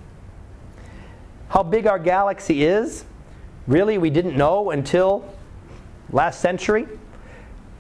How 1.49 1.63
big 1.63 1.87
our 1.87 1.99
galaxy 1.99 2.65
is, 2.65 3.05
really, 3.67 3.99
we 3.99 4.11
didn't 4.11 4.37
know 4.37 4.71
until 4.71 5.25
last 6.13 6.41
century. 6.41 6.87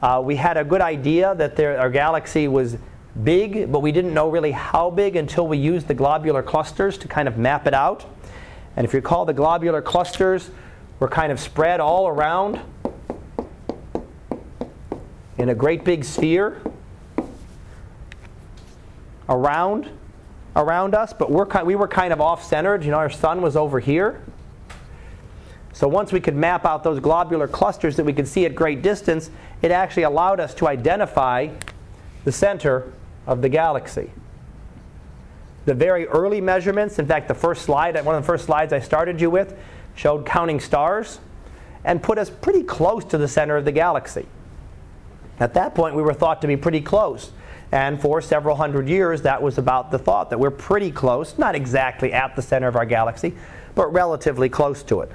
Uh, 0.02 0.20
we 0.24 0.36
had 0.36 0.56
a 0.56 0.64
good 0.64 0.80
idea 0.80 1.34
that 1.34 1.56
there, 1.56 1.78
our 1.78 1.90
galaxy 1.90 2.48
was 2.48 2.76
big, 3.22 3.70
but 3.70 3.80
we 3.80 3.92
didn't 3.92 4.14
know 4.14 4.30
really 4.30 4.52
how 4.52 4.90
big 4.90 5.16
until 5.16 5.46
we 5.46 5.58
used 5.58 5.88
the 5.88 5.94
globular 5.94 6.42
clusters 6.42 6.96
to 6.98 7.08
kind 7.08 7.28
of 7.28 7.36
map 7.36 7.66
it 7.66 7.74
out. 7.74 8.04
And 8.76 8.86
if 8.86 8.92
you 8.92 8.98
recall, 8.98 9.24
the 9.24 9.32
globular 9.32 9.82
clusters 9.82 10.50
were 11.00 11.08
kind 11.08 11.32
of 11.32 11.40
spread 11.40 11.80
all 11.80 12.08
around 12.08 12.60
in 15.38 15.48
a 15.48 15.54
great 15.54 15.84
big 15.84 16.04
sphere 16.04 16.60
around 19.28 19.88
around 20.56 20.94
us, 20.94 21.12
but 21.12 21.30
we're, 21.30 21.46
we 21.64 21.76
were 21.76 21.86
kind 21.86 22.12
of 22.12 22.20
off-centered. 22.20 22.84
You 22.84 22.90
know, 22.90 22.98
our 22.98 23.10
sun 23.10 23.40
was 23.40 23.56
over 23.56 23.78
here. 23.78 24.20
So 25.72 25.88
once 25.88 26.12
we 26.12 26.20
could 26.20 26.36
map 26.36 26.64
out 26.64 26.82
those 26.82 27.00
globular 27.00 27.48
clusters 27.48 27.96
that 27.96 28.04
we 28.04 28.12
could 28.12 28.28
see 28.28 28.44
at 28.44 28.54
great 28.54 28.82
distance, 28.82 29.30
it 29.62 29.70
actually 29.70 30.02
allowed 30.02 30.40
us 30.40 30.54
to 30.54 30.68
identify 30.68 31.48
the 32.24 32.32
center 32.32 32.92
of 33.26 33.42
the 33.42 33.48
galaxy. 33.48 34.10
The 35.66 35.74
very 35.74 36.06
early 36.06 36.40
measurements, 36.40 36.98
in 36.98 37.06
fact, 37.06 37.28
the 37.28 37.34
first 37.34 37.62
slide, 37.62 37.94
one 38.04 38.14
of 38.14 38.22
the 38.22 38.26
first 38.26 38.46
slides 38.46 38.72
I 38.72 38.80
started 38.80 39.20
you 39.20 39.30
with, 39.30 39.56
showed 39.94 40.26
counting 40.26 40.58
stars 40.58 41.20
and 41.84 42.02
put 42.02 42.18
us 42.18 42.30
pretty 42.30 42.62
close 42.62 43.04
to 43.06 43.18
the 43.18 43.28
center 43.28 43.56
of 43.56 43.64
the 43.64 43.72
galaxy. 43.72 44.26
At 45.38 45.54
that 45.54 45.74
point, 45.74 45.94
we 45.94 46.02
were 46.02 46.14
thought 46.14 46.42
to 46.42 46.46
be 46.46 46.56
pretty 46.56 46.80
close. 46.80 47.32
And 47.72 48.00
for 48.00 48.20
several 48.20 48.56
hundred 48.56 48.88
years, 48.88 49.22
that 49.22 49.40
was 49.40 49.56
about 49.56 49.90
the 49.90 49.98
thought 49.98 50.30
that 50.30 50.40
we're 50.40 50.50
pretty 50.50 50.90
close, 50.90 51.38
not 51.38 51.54
exactly 51.54 52.12
at 52.12 52.34
the 52.34 52.42
center 52.42 52.66
of 52.66 52.76
our 52.76 52.84
galaxy, 52.84 53.34
but 53.74 53.92
relatively 53.92 54.48
close 54.48 54.82
to 54.84 55.00
it. 55.02 55.12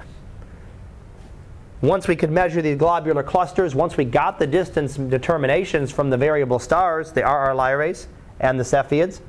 Once 1.86 2.08
we 2.08 2.16
could 2.16 2.32
measure 2.32 2.64
these 2.64 2.78
globular 2.78 3.22
clusters, 3.22 3.76
once 3.76 3.96
we 3.96 4.04
got 4.04 4.40
the 4.40 4.48
distance 4.48 4.96
determinations 4.96 5.92
from 5.92 6.10
the 6.10 6.18
variable 6.18 6.58
stars, 6.58 7.12
the 7.12 7.22
RR 7.22 7.54
Lyrae 7.54 8.08
and 8.40 8.60
the 8.60 8.64
Cepheids, 8.64 9.20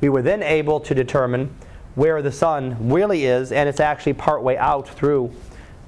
we 0.00 0.08
were 0.08 0.22
then 0.22 0.40
able 0.40 0.78
to 0.78 0.94
determine 0.94 1.52
where 1.96 2.22
the 2.22 2.30
sun 2.30 2.76
really 2.92 3.24
is, 3.24 3.50
and 3.50 3.68
it's 3.68 3.80
actually 3.80 4.12
partway 4.12 4.56
out 4.56 4.88
through, 4.88 5.32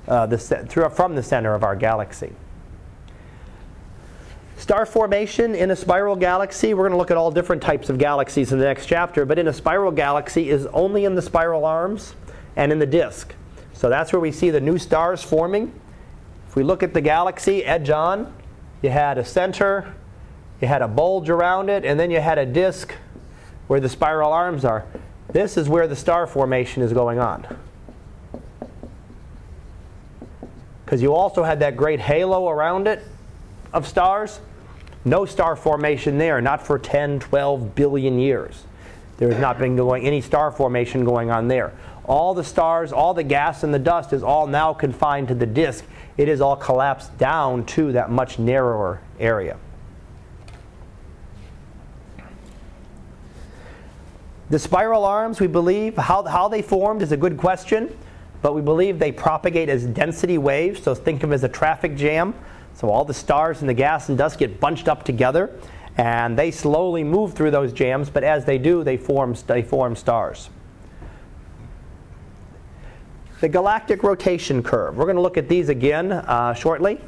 uh, 0.08 0.26
the, 0.26 0.36
through 0.38 0.88
from 0.88 1.14
the 1.14 1.22
center 1.22 1.54
of 1.54 1.62
our 1.62 1.76
galaxy. 1.76 2.32
Star 4.56 4.86
formation 4.86 5.54
in 5.54 5.70
a 5.70 5.76
spiral 5.76 6.16
galaxy, 6.16 6.74
we're 6.74 6.88
going 6.88 6.92
to 6.92 6.98
look 6.98 7.12
at 7.12 7.16
all 7.16 7.30
different 7.30 7.62
types 7.62 7.90
of 7.90 7.96
galaxies 7.96 8.50
in 8.50 8.58
the 8.58 8.64
next 8.64 8.86
chapter, 8.86 9.24
but 9.24 9.38
in 9.38 9.46
a 9.46 9.52
spiral 9.52 9.92
galaxy 9.92 10.50
is 10.50 10.66
only 10.72 11.04
in 11.04 11.14
the 11.14 11.22
spiral 11.22 11.64
arms 11.64 12.16
and 12.56 12.72
in 12.72 12.80
the 12.80 12.86
disk. 12.86 13.36
So 13.72 13.88
that's 13.88 14.12
where 14.12 14.18
we 14.18 14.32
see 14.32 14.50
the 14.50 14.60
new 14.60 14.78
stars 14.78 15.22
forming. 15.22 15.72
We 16.58 16.64
look 16.64 16.82
at 16.82 16.92
the 16.92 17.00
galaxy, 17.00 17.64
edge 17.64 17.88
on, 17.88 18.34
you 18.82 18.90
had 18.90 19.16
a 19.16 19.24
center, 19.24 19.94
you 20.60 20.66
had 20.66 20.82
a 20.82 20.88
bulge 20.88 21.30
around 21.30 21.70
it, 21.70 21.84
and 21.84 22.00
then 22.00 22.10
you 22.10 22.18
had 22.18 22.36
a 22.36 22.44
disk 22.44 22.96
where 23.68 23.78
the 23.78 23.88
spiral 23.88 24.32
arms 24.32 24.64
are. 24.64 24.84
This 25.28 25.56
is 25.56 25.68
where 25.68 25.86
the 25.86 25.94
star 25.94 26.26
formation 26.26 26.82
is 26.82 26.92
going 26.92 27.20
on. 27.20 27.46
because 30.84 31.00
you 31.00 31.14
also 31.14 31.44
had 31.44 31.60
that 31.60 31.76
great 31.76 32.00
halo 32.00 32.48
around 32.48 32.88
it 32.88 33.04
of 33.72 33.86
stars. 33.86 34.40
No 35.04 35.26
star 35.26 35.54
formation 35.54 36.18
there, 36.18 36.40
not 36.40 36.66
for 36.66 36.76
10, 36.76 37.20
12 37.20 37.76
billion 37.76 38.18
years. 38.18 38.64
There 39.18 39.28
has 39.28 39.38
not 39.38 39.60
been 39.60 39.76
going, 39.76 40.04
any 40.04 40.20
star 40.20 40.50
formation 40.50 41.04
going 41.04 41.30
on 41.30 41.46
there. 41.46 41.72
All 42.08 42.32
the 42.32 42.42
stars, 42.42 42.90
all 42.90 43.12
the 43.12 43.22
gas 43.22 43.62
and 43.62 43.72
the 43.72 43.78
dust 43.78 44.14
is 44.14 44.22
all 44.22 44.46
now 44.46 44.72
confined 44.72 45.28
to 45.28 45.34
the 45.34 45.46
disk. 45.46 45.84
It 46.16 46.26
is 46.26 46.40
all 46.40 46.56
collapsed 46.56 47.16
down 47.18 47.66
to 47.66 47.92
that 47.92 48.10
much 48.10 48.38
narrower 48.38 49.02
area. 49.20 49.58
The 54.48 54.58
spiral 54.58 55.04
arms, 55.04 55.38
we 55.38 55.46
believe, 55.46 55.98
how, 55.98 56.22
how 56.22 56.48
they 56.48 56.62
formed 56.62 57.02
is 57.02 57.12
a 57.12 57.16
good 57.18 57.36
question, 57.36 57.94
but 58.40 58.54
we 58.54 58.62
believe 58.62 58.98
they 58.98 59.12
propagate 59.12 59.68
as 59.68 59.84
density 59.84 60.38
waves, 60.38 60.82
so 60.82 60.94
think 60.94 61.16
of 61.16 61.28
them 61.28 61.34
as 61.34 61.44
a 61.44 61.48
traffic 61.48 61.94
jam. 61.94 62.34
So 62.72 62.88
all 62.88 63.04
the 63.04 63.12
stars 63.12 63.60
and 63.60 63.68
the 63.68 63.74
gas 63.74 64.08
and 64.08 64.16
dust 64.16 64.38
get 64.38 64.58
bunched 64.58 64.88
up 64.88 65.04
together, 65.04 65.50
and 65.98 66.38
they 66.38 66.50
slowly 66.50 67.04
move 67.04 67.34
through 67.34 67.50
those 67.50 67.74
jams, 67.74 68.08
but 68.08 68.24
as 68.24 68.46
they 68.46 68.56
do, 68.56 68.82
they 68.82 68.96
form, 68.96 69.36
they 69.46 69.62
form 69.62 69.94
stars. 69.94 70.48
The 73.40 73.48
galactic 73.48 74.02
rotation 74.02 74.64
curve. 74.64 74.96
We're 74.96 75.04
going 75.04 75.16
to 75.16 75.22
look 75.22 75.36
at 75.36 75.48
these 75.48 75.68
again 75.68 76.10
uh, 76.10 76.54
shortly. 76.54 77.00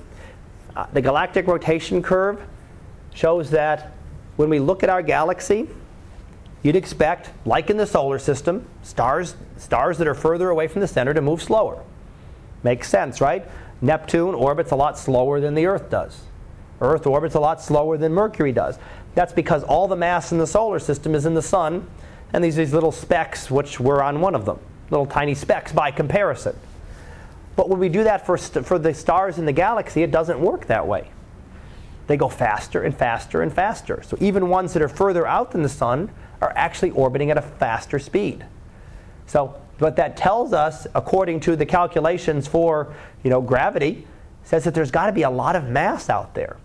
Uh, 0.77 0.87
the 0.93 1.01
galactic 1.01 1.49
rotation 1.49 2.03
curve 2.03 2.41
shows 3.13 3.51
that 3.51 3.93
when 4.37 4.49
we 4.49 4.61
look 4.61 4.85
at 4.85 4.89
our 4.89 5.03
galaxy, 5.03 5.69
you'd 6.63 6.77
expect, 6.77 7.31
like 7.45 7.69
in 7.69 7.77
the 7.77 7.87
solar 7.87 8.21
system, 8.21 8.65
stars, 8.83 9.35
stars 9.57 9.99
that 9.99 10.07
are 10.07 10.15
further 10.15 10.51
away 10.51 10.69
from 10.69 10.81
the 10.81 10.87
center 10.87 11.13
to 11.13 11.21
move 11.21 11.43
slower. 11.43 11.83
Makes 12.63 12.89
sense, 12.89 13.21
right? 13.21 13.45
Neptune 13.81 14.35
orbits 14.35 14.71
a 14.71 14.77
lot 14.77 14.99
slower 14.99 15.41
than 15.41 15.55
the 15.55 15.67
Earth 15.67 15.91
does. 15.91 16.23
Earth 16.81 17.07
orbits 17.07 17.35
a 17.35 17.41
lot 17.41 17.61
slower 17.61 17.97
than 17.97 18.13
Mercury 18.13 18.53
does. 18.53 18.79
That's 19.17 19.33
because 19.33 19.65
all 19.65 19.89
the 19.89 19.97
mass 19.97 20.31
in 20.31 20.39
the 20.39 20.47
solar 20.47 20.79
system 20.79 21.17
is 21.17 21.27
in 21.27 21.35
the 21.35 21.43
sun, 21.43 21.89
and 22.33 22.45
these 22.45 22.55
these 22.55 22.73
little 22.73 22.93
specks, 22.93 23.51
which 23.51 23.81
we're 23.81 24.01
on 24.01 24.21
one 24.21 24.37
of 24.37 24.45
them, 24.45 24.61
little 24.91 25.07
tiny 25.07 25.35
specks 25.35 25.73
by 25.73 25.91
comparison. 25.91 26.57
But 27.57 27.69
when 27.69 27.79
we 27.79 27.89
do 27.89 28.05
that 28.05 28.27
for, 28.27 28.39
st- 28.39 28.67
for 28.67 28.79
the 28.79 28.95
stars 28.95 29.39
in 29.39 29.45
the 29.45 29.53
galaxy, 29.53 30.03
it 30.03 30.11
doesn't 30.11 30.41
work 30.41 30.67
that 30.67 30.87
way. 30.87 31.11
They 32.07 32.17
go 32.17 32.29
faster 32.29 32.83
and 32.83 32.97
faster 32.97 33.43
and 33.43 33.53
faster. 33.53 34.03
So 34.03 34.17
even 34.21 34.49
ones 34.49 34.73
that 34.73 34.83
are 34.83 34.89
further 34.89 35.27
out 35.27 35.53
than 35.53 35.63
the 35.63 35.69
sun 35.69 36.11
are 36.41 36.53
actually 36.57 36.91
orbiting 36.91 37.31
at 37.31 37.39
a 37.39 37.43
faster 37.43 37.99
speed. 37.99 38.45
So 39.27 39.61
what 39.79 39.97
that 39.97 40.17
tells 40.17 40.53
us, 40.53 40.87
according 40.95 41.41
to 41.41 41.55
the 41.55 41.67
calculations 41.67 42.49
for 42.49 42.95
you 43.23 43.31
know, 43.31 43.41
gravity, 43.41 44.07
says 44.43 44.65
that 44.65 44.75
there's 44.75 44.91
got 44.91 45.07
to 45.07 45.13
be 45.13 45.23
a 45.23 45.31
lot 45.31 45.55
of 45.55 45.69
mass 45.69 46.11
out 46.11 46.35
there. 46.35 46.57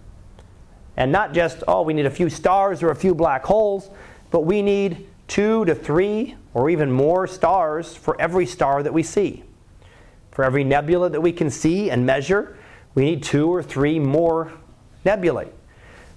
And 0.97 1.11
not 1.11 1.33
just, 1.33 1.63
oh, 1.67 1.81
we 1.81 1.93
need 1.93 2.05
a 2.05 2.11
few 2.11 2.29
stars 2.29 2.81
or 2.81 2.89
a 2.89 2.95
few 2.95 3.13
black 3.13 3.43
holes, 3.43 3.89
but 4.31 4.41
we 4.41 4.61
need 4.61 5.07
two 5.27 5.65
to 5.65 5.75
three 5.75 6.35
or 6.55 6.69
even 6.69 6.89
more 6.89 7.27
stars 7.27 7.95
for 7.95 8.19
every 8.19 8.45
star 8.45 8.81
that 8.81 8.93
we 8.93 9.03
see. 9.03 9.43
For 10.31 10.43
every 10.43 10.63
nebula 10.63 11.09
that 11.09 11.21
we 11.21 11.33
can 11.33 11.49
see 11.49 11.91
and 11.91 12.05
measure, 12.05 12.57
we 12.95 13.03
need 13.03 13.23
two 13.23 13.53
or 13.53 13.61
three 13.61 13.99
more 13.99 14.53
nebulae. 15.03 15.49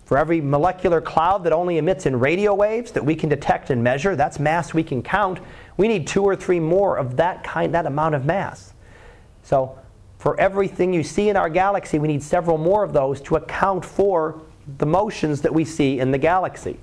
For 0.04 0.16
every 0.16 0.40
molecular 0.40 1.00
cloud 1.00 1.42
that 1.42 1.52
only 1.52 1.76
emits 1.76 2.06
in 2.06 2.18
radio 2.18 2.54
waves 2.54 2.92
that 2.92 3.04
we 3.04 3.16
can 3.16 3.28
detect 3.28 3.70
and 3.70 3.82
measure, 3.82 4.14
that's 4.14 4.38
mass 4.38 4.72
we 4.72 4.84
can 4.84 5.02
count. 5.02 5.40
We 5.76 5.88
need 5.88 6.06
two 6.06 6.22
or 6.22 6.36
three 6.36 6.60
more 6.60 6.96
of 6.96 7.16
that 7.16 7.42
kind, 7.42 7.74
that 7.74 7.84
amount 7.84 8.14
of 8.14 8.24
mass. 8.24 8.72
So, 9.42 9.76
for 10.18 10.38
everything 10.40 10.92
you 10.92 11.02
see 11.02 11.28
in 11.28 11.36
our 11.36 11.48
galaxy, 11.48 11.98
we 11.98 12.08
need 12.08 12.22
several 12.22 12.58
more 12.58 12.84
of 12.84 12.92
those 12.92 13.20
to 13.22 13.36
account 13.36 13.84
for 13.84 14.40
the 14.78 14.86
motions 14.86 15.42
that 15.42 15.52
we 15.52 15.64
see 15.64 15.98
in 15.98 16.10
the 16.10 16.18
galaxy. 16.18 16.78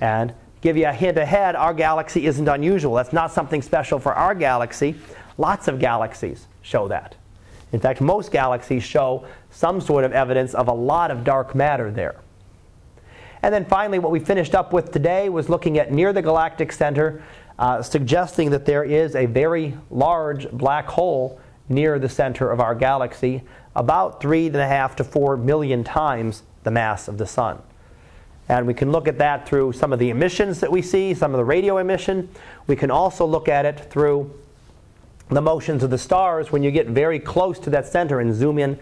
And 0.00 0.34
give 0.60 0.76
you 0.76 0.86
a 0.86 0.92
hint 0.92 1.18
ahead, 1.18 1.56
our 1.56 1.74
galaxy 1.74 2.26
isn't 2.26 2.48
unusual. 2.48 2.94
That's 2.94 3.12
not 3.12 3.32
something 3.32 3.62
special 3.62 3.98
for 3.98 4.14
our 4.14 4.34
galaxy. 4.34 4.94
Lots 5.36 5.68
of 5.68 5.78
galaxies 5.78 6.46
show 6.62 6.88
that. 6.88 7.14
In 7.72 7.80
fact, 7.80 8.00
most 8.00 8.32
galaxies 8.32 8.82
show 8.82 9.26
some 9.50 9.80
sort 9.80 10.04
of 10.04 10.12
evidence 10.12 10.54
of 10.54 10.68
a 10.68 10.72
lot 10.72 11.10
of 11.10 11.24
dark 11.24 11.54
matter 11.54 11.90
there. 11.90 12.16
And 13.42 13.54
then 13.54 13.64
finally, 13.64 13.98
what 13.98 14.10
we 14.10 14.20
finished 14.20 14.54
up 14.54 14.72
with 14.72 14.90
today 14.90 15.28
was 15.28 15.48
looking 15.48 15.78
at 15.78 15.92
near 15.92 16.12
the 16.12 16.22
galactic 16.22 16.72
center, 16.72 17.22
uh, 17.58 17.82
suggesting 17.82 18.50
that 18.50 18.64
there 18.64 18.84
is 18.84 19.14
a 19.14 19.26
very 19.26 19.76
large 19.90 20.50
black 20.50 20.86
hole 20.86 21.40
near 21.68 21.98
the 21.98 22.08
center 22.08 22.50
of 22.50 22.60
our 22.60 22.74
galaxy, 22.74 23.42
about 23.76 24.20
three 24.20 24.46
and 24.46 24.56
a 24.56 24.66
half 24.66 24.96
to 24.96 25.04
four 25.04 25.36
million 25.36 25.84
times 25.84 26.42
the 26.64 26.70
mass 26.70 27.06
of 27.06 27.18
the 27.18 27.26
sun. 27.26 27.62
And 28.48 28.66
we 28.66 28.74
can 28.74 28.90
look 28.90 29.08
at 29.08 29.18
that 29.18 29.46
through 29.46 29.72
some 29.72 29.92
of 29.92 29.98
the 29.98 30.10
emissions 30.10 30.60
that 30.60 30.72
we 30.72 30.80
see, 30.80 31.12
some 31.12 31.34
of 31.34 31.38
the 31.38 31.44
radio 31.44 31.78
emission. 31.78 32.30
We 32.66 32.76
can 32.76 32.90
also 32.90 33.26
look 33.26 33.48
at 33.48 33.66
it 33.66 33.90
through 33.90 34.32
the 35.28 35.42
motions 35.42 35.82
of 35.82 35.90
the 35.90 35.98
stars 35.98 36.50
when 36.50 36.62
you 36.62 36.70
get 36.70 36.86
very 36.86 37.18
close 37.18 37.58
to 37.60 37.70
that 37.70 37.86
center 37.86 38.20
and 38.20 38.34
zoom 38.34 38.58
in 38.58 38.78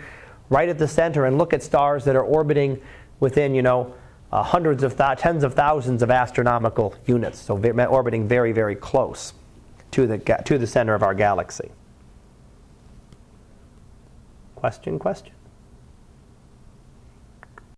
right 0.48 0.68
at 0.68 0.78
the 0.78 0.86
center 0.86 1.24
and 1.26 1.38
look 1.38 1.52
at 1.52 1.62
stars 1.62 2.04
that 2.04 2.14
are 2.14 2.22
orbiting 2.22 2.80
within, 3.18 3.54
you 3.54 3.62
know, 3.62 3.94
uh, 4.32 4.42
hundreds 4.42 4.82
of 4.82 4.96
th- 4.96 5.18
tens 5.18 5.42
of 5.42 5.54
thousands 5.54 6.02
of 6.02 6.10
astronomical 6.10 6.94
units, 7.06 7.38
so 7.38 7.56
ve- 7.56 7.70
orbiting 7.86 8.28
very, 8.28 8.52
very 8.52 8.74
close 8.74 9.32
to 9.90 10.06
the, 10.06 10.18
ga- 10.18 10.42
to 10.44 10.58
the 10.58 10.66
center 10.66 10.94
of 10.94 11.02
our 11.02 11.14
galaxy. 11.14 11.70
Question, 14.54 14.98
question? 14.98 15.35